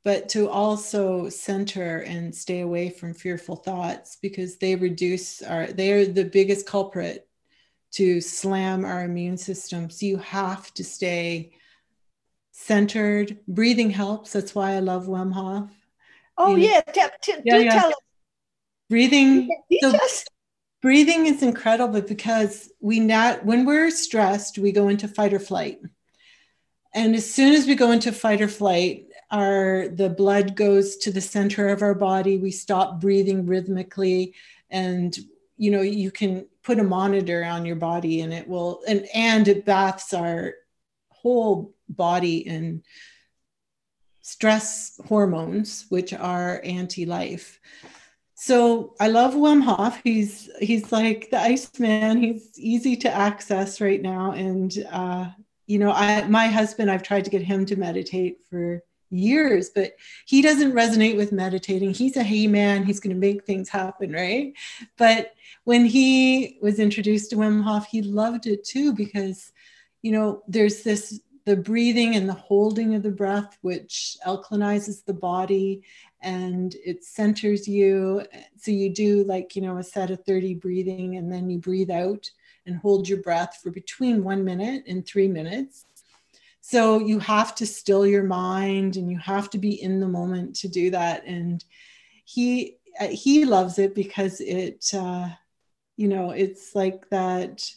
[0.06, 5.90] but to also center and stay away from fearful thoughts because they reduce our, they
[5.90, 7.28] are the biggest culprit
[7.90, 9.90] to slam our immune system.
[9.90, 11.54] So you have to stay
[12.52, 13.38] centered.
[13.48, 14.32] Breathing helps.
[14.32, 15.70] That's why I love Wim Hof.
[16.38, 16.82] Oh, you yeah.
[16.82, 17.72] T- t- yeah, do yeah.
[17.72, 17.94] tell us.
[18.88, 19.50] Breathing.
[19.80, 19.92] So,
[20.82, 25.80] breathing is incredible because we not when we're stressed we go into fight or flight
[26.94, 31.10] and as soon as we go into fight or flight our the blood goes to
[31.10, 34.34] the center of our body we stop breathing rhythmically
[34.70, 35.18] and
[35.56, 39.48] you know you can put a monitor on your body and it will and and
[39.48, 40.54] it baths our
[41.10, 42.82] whole body in
[44.20, 47.60] stress hormones which are anti-life
[48.38, 49.98] so I love Wim Hof.
[50.04, 52.18] He's he's like the Iceman.
[52.18, 55.30] He's easy to access right now, and uh,
[55.66, 56.90] you know, I my husband.
[56.90, 59.92] I've tried to get him to meditate for years, but
[60.26, 61.94] he doesn't resonate with meditating.
[61.94, 62.84] He's a hey man.
[62.84, 64.52] He's going to make things happen, right?
[64.96, 65.34] But
[65.64, 69.52] when he was introduced to Wim Hof, he loved it too because,
[70.02, 75.14] you know, there's this the breathing and the holding of the breath, which alkalinizes the
[75.14, 75.80] body
[76.20, 78.26] and it centers you.
[78.56, 81.90] So you do like, you know, a set of 30 breathing and then you breathe
[81.90, 82.28] out
[82.66, 85.85] and hold your breath for between one minute and three minutes.
[86.68, 90.56] So you have to still your mind and you have to be in the moment
[90.56, 91.24] to do that.
[91.24, 91.64] And
[92.24, 95.28] he, he loves it because it, uh,
[95.96, 97.70] you know, it's like that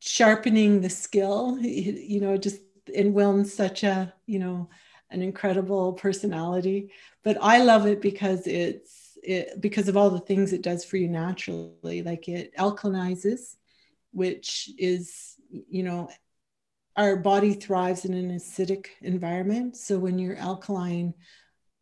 [0.00, 2.60] sharpening the skill, you know, just
[2.92, 4.68] in Wim's such a, you know,
[5.08, 6.92] an incredible personality.
[7.24, 10.98] But I love it because it's it, because of all the things it does for
[10.98, 12.02] you naturally.
[12.02, 13.56] Like it alkalinizes,
[14.12, 16.10] which is, you know,
[16.98, 19.76] our body thrives in an acidic environment.
[19.76, 21.14] So when you're alkaline,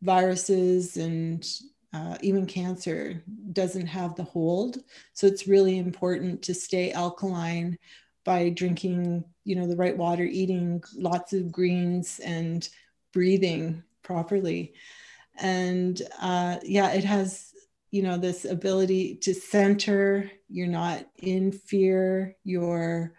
[0.03, 1.43] viruses and
[1.91, 4.77] uh, even cancer doesn't have the hold.
[5.13, 7.77] So it's really important to stay alkaline
[8.25, 12.69] by drinking, you know, the right water, eating lots of greens and
[13.11, 14.75] breathing properly.
[15.39, 17.53] And uh, yeah, it has,
[17.89, 20.29] you know, this ability to center.
[20.47, 22.35] You're not in fear.
[22.43, 23.15] You're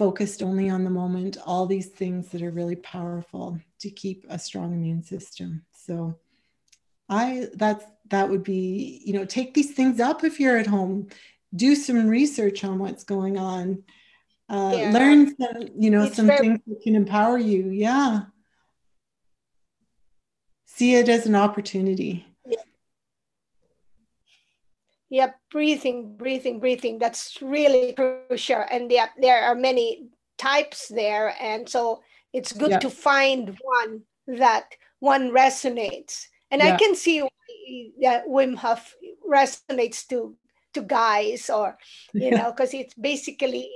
[0.00, 1.36] focused only on the moment.
[1.44, 5.62] All these things that are really powerful to keep a strong immune system.
[5.72, 6.16] So
[7.08, 11.08] I that's that would be, you know, take these things up if you're at home.
[11.54, 13.84] Do some research on what's going on.
[14.48, 14.90] Uh, yeah.
[14.90, 17.68] Learn some, you know, it's some very- things that can empower you.
[17.68, 18.22] Yeah
[20.80, 22.24] see it as an opportunity.
[25.10, 26.98] Yep, breathing, breathing, breathing.
[26.98, 28.64] That's really crucial.
[28.70, 30.08] And yeah, there are many
[30.38, 31.34] types there.
[31.40, 32.02] And so
[32.32, 32.80] it's good yep.
[32.82, 36.26] to find one that one resonates.
[36.52, 37.20] And I can see
[38.02, 38.94] that Wim Hof
[39.28, 40.36] resonates to
[40.74, 41.76] to guys or
[42.12, 43.70] you know because it's basically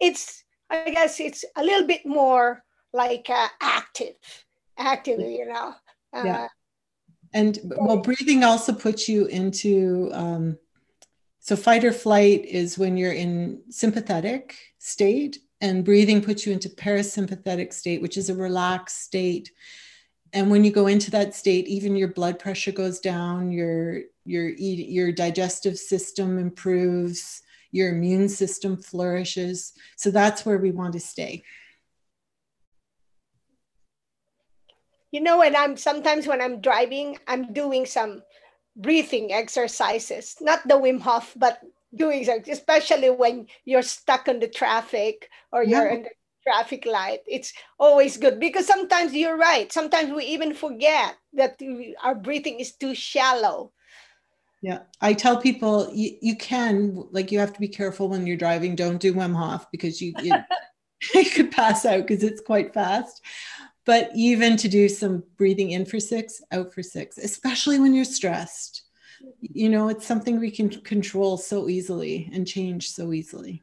[0.00, 4.16] it's i guess it's a little bit more like uh, active
[4.76, 5.74] active you know
[6.14, 6.44] yeah.
[6.44, 6.48] Uh,
[7.32, 10.58] and well, breathing also puts you into um,
[11.40, 16.68] so fight or flight is when you're in sympathetic state, and breathing puts you into
[16.68, 19.50] parasympathetic state, which is a relaxed state.
[20.32, 24.48] And when you go into that state, even your blood pressure goes down, your your
[24.50, 29.72] your digestive system improves, your immune system flourishes.
[29.96, 31.44] So that's where we want to stay.
[35.10, 38.22] You know when i'm sometimes when i'm driving i'm doing some
[38.78, 40.36] breathing exercises.
[40.40, 41.60] Not the wim hof but
[41.94, 46.10] doing especially when you're stuck on the traffic or you're in the
[46.46, 48.38] traffic light it's always good.
[48.40, 49.70] Because sometimes you're right.
[49.72, 51.60] Sometimes we even forget that
[52.02, 53.72] our breathing is too shallow.
[54.62, 54.80] Yeah.
[55.00, 58.76] I tell people you, you can like you have to be careful when you're driving.
[58.76, 60.32] Don't do wim hof because you, you,
[61.14, 63.22] you could pass out because it's quite fast
[63.88, 68.04] but even to do some breathing in for six, out for six, especially when you're
[68.04, 68.82] stressed.
[69.40, 73.62] You know, it's something we can control so easily and change so easily.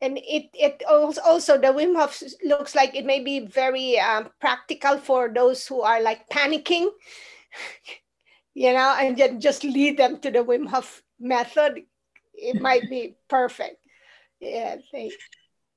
[0.00, 4.98] And it, it also, the Wim Hof looks like it may be very um, practical
[4.98, 6.86] for those who are like panicking,
[8.54, 11.82] you know, and then just lead them to the Wim Hof method.
[12.32, 13.78] It might be perfect.
[14.38, 14.76] Yeah.
[14.92, 15.10] They,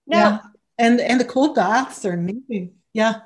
[0.06, 0.40] now, yeah.
[0.78, 2.76] And, and the cold baths are amazing.
[2.94, 3.22] Yeah.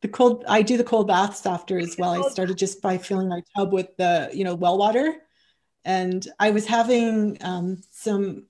[0.00, 2.26] The cold, I do the cold baths after as well.
[2.26, 5.14] I started just by filling my tub with the, you know, well water.
[5.84, 8.46] And I was having um, some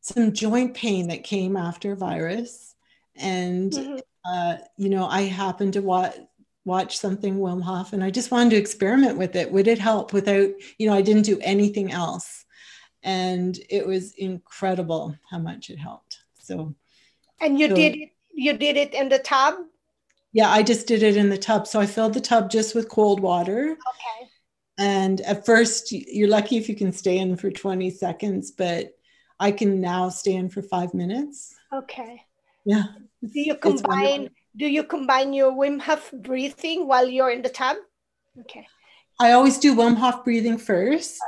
[0.00, 2.74] some joint pain that came after virus.
[3.16, 3.98] And, mm-hmm.
[4.24, 6.16] uh, you know, I happened to watch,
[6.64, 9.50] watch something Wim Hof and I just wanted to experiment with it.
[9.50, 12.44] Would it help without, you know, I didn't do anything else.
[13.02, 16.18] And it was incredible how much it helped.
[16.40, 16.74] So,
[17.40, 19.54] and you so, did it, you did it in the tub?
[20.32, 21.66] Yeah, I just did it in the tub.
[21.66, 23.72] So I filled the tub just with cold water.
[23.72, 24.30] Okay.
[24.78, 28.96] And at first, you're lucky if you can stay in for 20 seconds, but
[29.40, 31.54] I can now stay in for five minutes.
[31.74, 32.22] Okay.
[32.64, 32.84] Yeah.
[33.22, 34.30] Do you combine?
[34.56, 37.76] Do you combine your Wim Hof breathing while you're in the tub?
[38.40, 38.66] Okay.
[39.20, 41.18] I always do Wim Hof breathing first,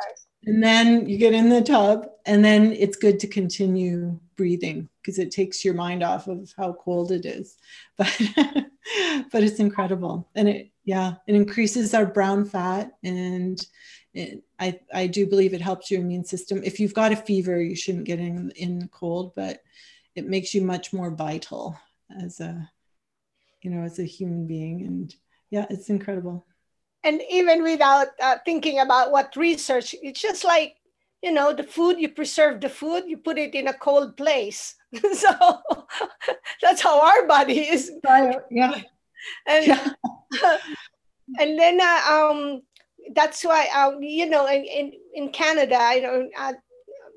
[0.44, 5.18] and then you get in the tub, and then it's good to continue breathing because
[5.18, 7.56] it takes your mind off of how cold it is.
[7.96, 13.64] But but it's incredible, and it yeah, it increases our brown fat and
[14.12, 16.62] it, I, I do believe it helps your immune system.
[16.64, 19.62] If you've got a fever, you shouldn't get in, in cold, but
[20.16, 21.78] it makes you much more vital
[22.20, 22.68] as a,
[23.62, 24.84] you know, as a human being.
[24.84, 25.14] And
[25.50, 26.44] yeah, it's incredible.
[27.02, 30.76] And even without uh, thinking about what research, it's just like,
[31.22, 34.74] you know, the food, you preserve the food, you put it in a cold place.
[35.12, 35.28] so
[36.62, 37.92] that's how our body is.
[38.50, 38.82] Yeah.
[39.46, 40.56] And, yeah.
[41.38, 42.62] and then uh, um,
[43.14, 46.54] that's why uh, you know in, in, in Canada, you know, uh,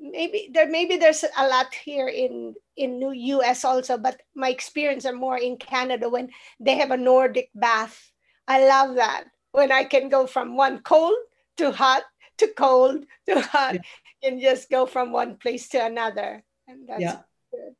[0.02, 5.06] maybe there maybe there's a lot here in in New US also, but my experience
[5.06, 6.28] are more in Canada when
[6.60, 8.12] they have a Nordic bath.
[8.46, 9.24] I love that
[9.54, 11.14] when I can go from one cold
[11.58, 12.02] to hot
[12.38, 14.28] to cold to hot yeah.
[14.28, 16.42] and just go from one place to another.
[16.66, 17.18] And that's yeah.
[17.52, 17.74] Good.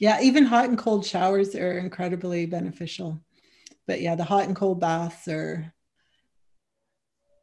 [0.00, 3.20] Yeah, even hot and cold showers are incredibly beneficial.
[3.86, 5.74] But yeah, the hot and cold baths are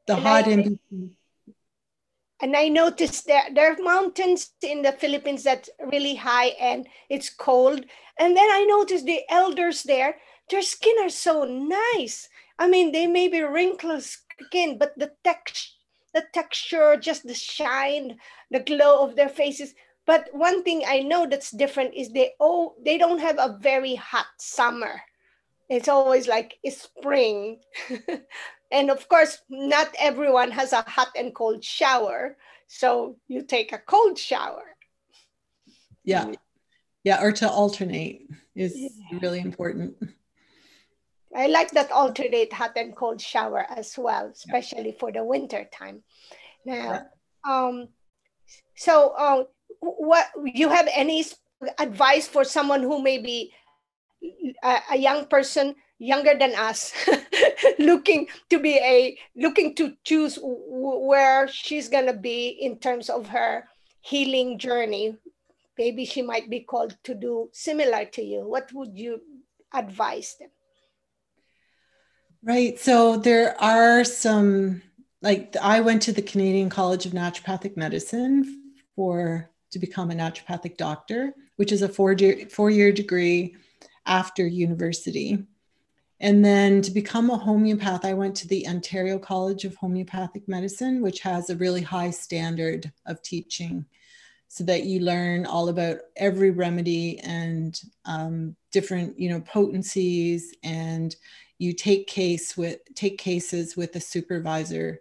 [0.08, 0.80] the and hot I, in
[2.42, 7.30] and I noticed that there are mountains in the Philippines that's really high and it's
[7.30, 7.86] cold.
[8.20, 10.16] And then I noticed the elders there,
[10.50, 12.30] their skin are so nice.
[12.58, 15.76] I mean, they may be wrinkled skin, but the text,
[16.14, 18.18] the texture, just the shine,
[18.52, 19.74] the glow of their faces.
[20.06, 23.96] But one thing I know that's different is they oh they don't have a very
[23.96, 25.02] hot summer.
[25.68, 27.60] It's always like it's spring.
[28.72, 32.38] And of course, not everyone has a hot and cold shower.
[32.68, 34.76] So you take a cold shower.
[36.04, 36.34] Yeah.
[37.04, 37.22] Yeah.
[37.22, 39.20] Or to alternate is yeah.
[39.20, 39.96] really important.
[41.36, 45.00] I like that alternate hot and cold shower as well, especially yeah.
[45.00, 46.02] for the winter time.
[46.66, 47.08] Now,
[47.48, 47.90] um,
[48.76, 49.46] so um,
[49.80, 51.26] what you have any
[51.78, 53.54] advice for someone who may be
[54.64, 56.94] a, a young person younger than us
[57.80, 63.30] looking to be a looking to choose where she's going to be in terms of
[63.30, 63.64] her
[64.02, 65.16] healing journey
[65.78, 69.22] maybe she might be called to do similar to you what would you
[69.74, 70.50] advise them
[72.46, 72.80] right.
[72.80, 74.82] So there are some
[75.22, 78.62] like i went to the canadian college of naturopathic medicine
[78.96, 83.56] for to become a naturopathic doctor which is a four year four year degree
[84.06, 85.46] after university.
[86.22, 91.02] And then to become a homeopath, I went to the Ontario College of Homeopathic Medicine,
[91.02, 93.86] which has a really high standard of teaching
[94.48, 101.16] so that you learn all about every remedy and um, different you know potencies and
[101.58, 105.00] you take case with take cases with a supervisor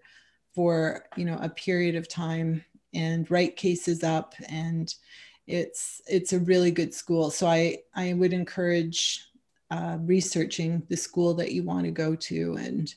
[0.55, 4.94] for you know a period of time and write cases up and
[5.47, 9.28] it's it's a really good school so i i would encourage
[9.74, 12.56] uh, researching the school that you want to go to.
[12.60, 12.94] And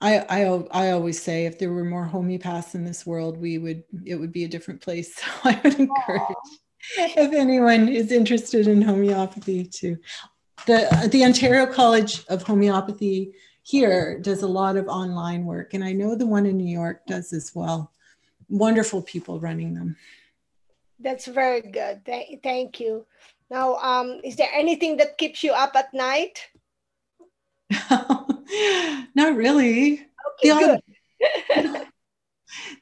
[0.00, 0.40] I, I,
[0.72, 4.32] I always say if there were more homeopaths in this world, we would, it would
[4.32, 5.14] be a different place.
[5.20, 6.20] So I would encourage
[6.98, 7.12] Aww.
[7.16, 9.96] if anyone is interested in homeopathy to
[10.66, 15.74] the, the Ontario College of Homeopathy here does a lot of online work.
[15.74, 17.90] And I know the one in New York does as well.
[18.48, 19.96] Wonderful people running them.
[21.00, 22.04] That's very good.
[22.04, 23.06] Th- thank you.
[23.50, 26.48] Now, um, is there anything that keeps you up at night?
[27.90, 30.06] Not really.
[30.42, 31.86] Okay, the odd,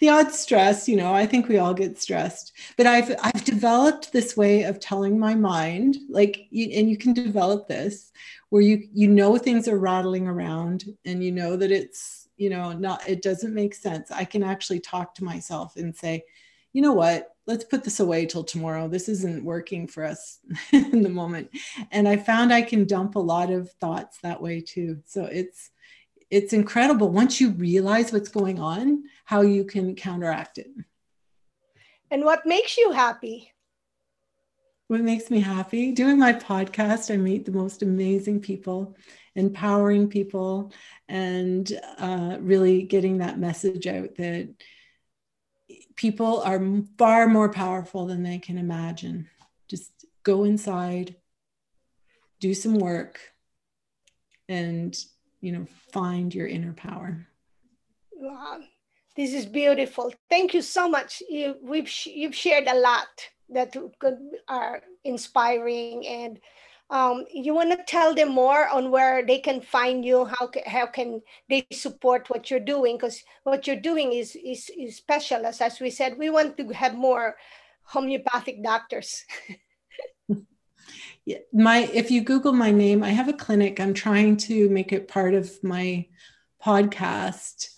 [0.01, 2.53] the odd stress, you know, I think we all get stressed.
[2.77, 7.13] But I've I've developed this way of telling my mind, like, you, and you can
[7.13, 8.13] develop this,
[8.51, 12.73] where you you know things are rattling around, and you know that it's you know
[12.73, 14.11] not it doesn't make sense.
[14.11, 16.25] I can actually talk to myself and say,
[16.73, 18.89] you know what, let's put this away till tomorrow.
[18.89, 20.39] This isn't working for us
[20.73, 21.51] in the moment.
[21.91, 25.03] And I found I can dump a lot of thoughts that way too.
[25.07, 25.71] So it's
[26.33, 30.71] it's incredible once you realize what's going on, how you can counteract it.
[32.11, 33.53] And what makes you happy?
[34.89, 35.93] What makes me happy?
[35.93, 38.97] Doing my podcast, I meet the most amazing people,
[39.35, 40.73] empowering people,
[41.07, 44.55] and uh, really getting that message out that
[45.97, 46.63] people are
[46.97, 49.29] far more powerful than they can imagine.
[49.69, 49.93] Just
[50.23, 51.15] go inside,
[52.41, 53.21] do some work,
[54.49, 54.99] and
[55.43, 57.27] you know, find your inner power.
[58.13, 58.61] Wow,
[59.17, 60.15] this is beautiful.
[60.31, 61.23] Thank you so much.
[61.29, 63.77] You, we've you've shared a lot that
[64.49, 66.41] are inspiring and
[66.91, 70.87] um, you want to tell them more on where they can find you how, how
[70.87, 75.61] can they support what you're doing because what you're doing is, is, is special as,
[75.61, 77.37] as we said we want to have more
[77.85, 79.25] homeopathic doctors
[81.53, 83.81] my if you google my name i have a clinic.
[83.81, 86.07] I'm trying to make it part of my
[86.65, 87.69] podcast.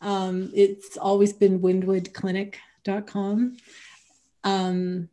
[0.00, 3.56] Um, it's always been windwoodclinic.com
[4.44, 5.08] um,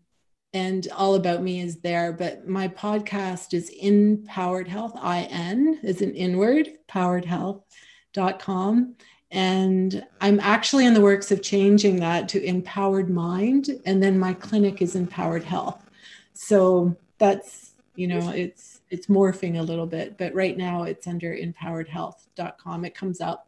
[0.54, 6.14] and all about me is there but my podcast is INpowered Health in is an
[6.14, 8.96] inward poweredhealth.com
[9.34, 14.34] and i'm actually in the works of changing that to empowered mind and then my
[14.34, 15.90] clinic is INpowered Health.
[16.34, 21.36] So that's you know it's it's morphing a little bit but right now it's under
[21.36, 23.48] inpoweredhealth.com it comes up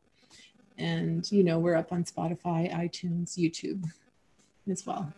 [0.77, 3.83] and you know we're up on spotify itunes youtube
[4.69, 5.11] as well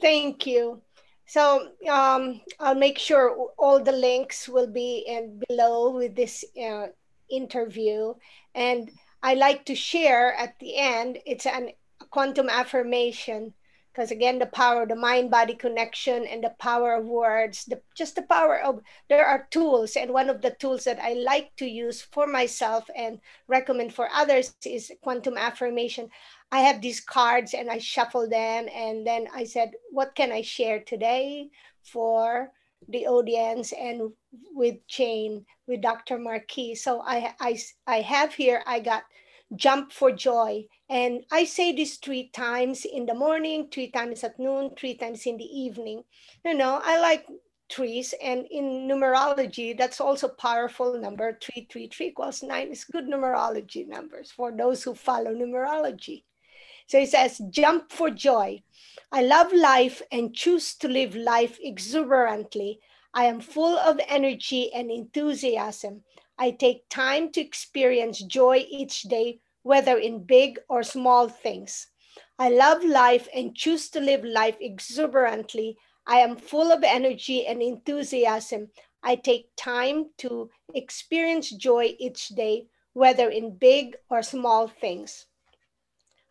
[0.00, 0.82] Thank you.
[1.26, 6.88] So um, I'll make sure all the links will be in below with this uh,
[7.30, 8.14] interview.
[8.54, 8.90] And
[9.22, 11.70] I like to share at the end, it's an
[12.10, 13.52] quantum affirmation
[13.98, 17.80] because again the power of the mind body connection and the power of words the
[17.96, 21.50] just the power of there are tools and one of the tools that i like
[21.56, 23.18] to use for myself and
[23.48, 26.08] recommend for others is quantum affirmation
[26.52, 30.42] i have these cards and i shuffle them and then i said what can i
[30.42, 31.50] share today
[31.82, 32.52] for
[32.88, 34.12] the audience and
[34.54, 36.16] with Jayne, with Dr.
[36.16, 36.76] Marquis.
[36.76, 37.58] So I, I,
[37.88, 39.02] I have here, I got
[39.56, 40.66] jump for joy.
[40.88, 45.26] And I say this three times in the morning, three times at noon, three times
[45.26, 46.04] in the evening.
[46.44, 47.26] You know, I like
[47.68, 54.30] trees and in numerology that's also powerful number 333 equals 9 is good numerology numbers
[54.30, 56.24] for those who follow numerology
[56.86, 58.60] so it says jump for joy
[59.12, 62.80] i love life and choose to live life exuberantly
[63.12, 66.02] i am full of energy and enthusiasm
[66.38, 71.88] I take time to experience joy each day, whether in big or small things.
[72.38, 75.76] I love life and choose to live life exuberantly.
[76.06, 78.68] I am full of energy and enthusiasm.
[79.02, 85.26] I take time to experience joy each day, whether in big or small things.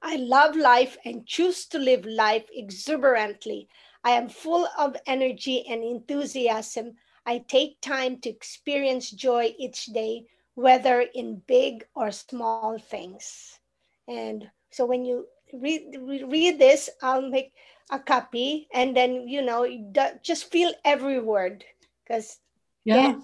[0.01, 3.67] I love life and choose to live life exuberantly.
[4.03, 6.93] I am full of energy and enthusiasm.
[7.27, 13.59] I take time to experience joy each day, whether in big or small things.
[14.07, 17.51] And so when you read, read this, I'll make
[17.91, 19.67] a copy and then, you know,
[20.23, 21.65] just feel every word
[22.03, 22.37] because.
[22.85, 22.95] Yeah.
[22.95, 23.19] yeah.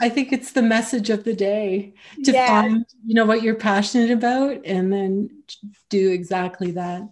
[0.00, 1.94] I think it's the message of the day
[2.24, 2.46] to yeah.
[2.46, 5.42] find, you know, what you're passionate about and then
[5.88, 7.02] do exactly that.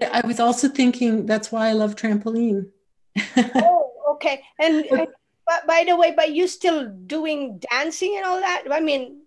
[0.00, 2.70] I was also thinking that's why I love trampoline.
[3.36, 4.42] oh, okay.
[4.58, 5.06] And, and
[5.46, 8.64] but by the way, but you still doing dancing and all that?
[8.70, 9.22] I mean,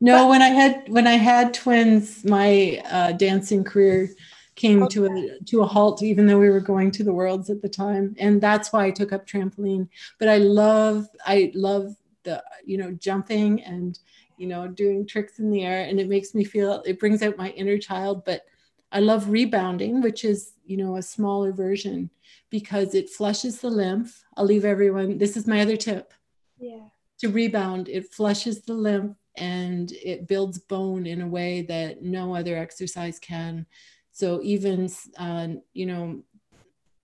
[0.00, 0.24] no.
[0.24, 4.10] But- when I had when I had twins, my uh, dancing career
[4.54, 4.94] came okay.
[4.94, 7.68] to a to a halt, even though we were going to the worlds at the
[7.68, 9.88] time, and that's why I took up trampoline.
[10.18, 11.94] But I love I love
[12.24, 13.98] the you know jumping and
[14.36, 17.36] you know doing tricks in the air, and it makes me feel it brings out
[17.36, 18.24] my inner child.
[18.24, 18.44] But
[18.92, 22.10] I love rebounding, which is you know a smaller version
[22.50, 24.24] because it flushes the lymph.
[24.36, 26.12] I'll leave everyone, this is my other tip.
[26.58, 26.88] Yeah.
[27.20, 32.34] To rebound, it flushes the lymph and it builds bone in a way that no
[32.34, 33.66] other exercise can.
[34.12, 36.22] So even, uh, you know,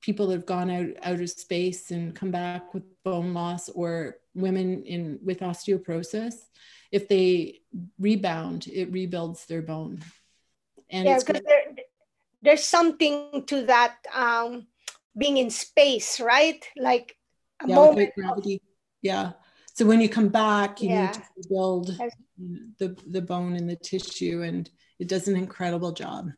[0.01, 4.83] people that have gone out outer space and come back with bone loss or women
[4.85, 6.35] in with osteoporosis,
[6.91, 7.61] if they
[7.99, 10.03] rebound, it rebuilds their bone.
[10.91, 11.72] And yeah, because there,
[12.43, 14.67] there's something to that um,
[15.17, 16.63] being in space, right?
[16.77, 17.17] Like
[17.63, 18.61] a yeah, moment gravity.
[19.01, 19.33] Yeah.
[19.75, 21.07] So when you come back, you yeah.
[21.07, 21.99] need to build
[22.79, 26.31] the the bone and the tissue, and it does an incredible job.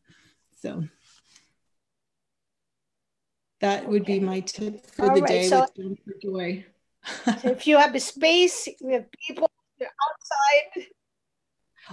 [0.61, 0.85] So
[3.61, 3.89] that okay.
[3.89, 5.29] would be my tip for All the right.
[5.29, 5.67] day so,
[6.23, 6.67] joy.
[7.41, 9.51] so if you have a space, you have people
[9.83, 10.87] outside.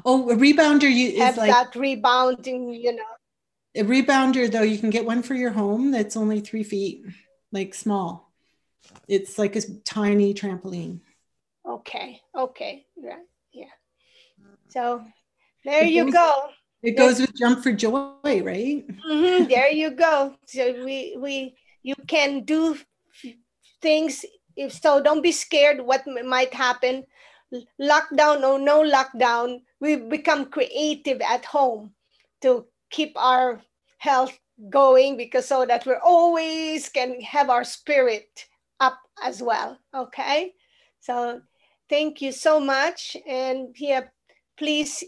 [0.06, 3.04] Oh, a rebounder you have like, that rebounding, you know.
[3.76, 7.06] A rebounder though you can get one for your home that's only three feet
[7.52, 8.32] like small.
[9.08, 11.00] It's like a tiny trampoline.
[11.68, 13.20] Okay okay yeah
[13.54, 13.74] yeah.
[14.70, 15.04] So
[15.64, 16.50] there it you goes, go.
[16.84, 18.86] it goes with jump for joy right?
[18.88, 20.36] Mm-hmm, there you go.
[20.46, 22.78] So we we you can do
[23.82, 24.26] things
[24.56, 27.06] if so don't be scared what might happen.
[27.82, 31.92] Lockdown or no lockdown we become creative at home
[32.42, 33.62] to keep our
[33.98, 34.38] health
[34.70, 38.46] going because so that we're always can have our spirit
[38.80, 40.54] up as well okay?
[41.00, 41.42] So
[41.90, 43.18] thank you so much.
[43.28, 44.12] And here
[44.58, 45.04] please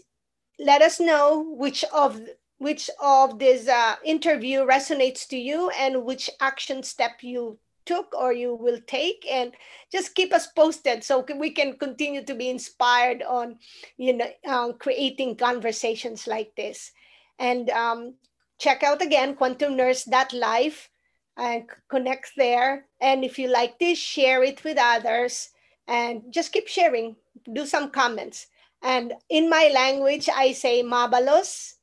[0.58, 2.20] let us know which of
[2.58, 8.32] which of this uh, interview resonates to you and which action step you took or
[8.32, 9.26] you will take.
[9.30, 9.52] And
[9.92, 13.58] just keep us posted so we can continue to be inspired on
[13.96, 16.92] you know creating conversations like this
[17.38, 18.14] and um,
[18.58, 20.90] check out again quantumnurse.life
[21.36, 22.86] and connect there.
[23.00, 25.50] And if you like this share it with others
[25.86, 27.16] and just keep sharing.
[27.52, 28.46] Do some comments.
[28.82, 31.74] And in my language i say mabalos.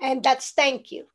[0.00, 1.06] And that's thank you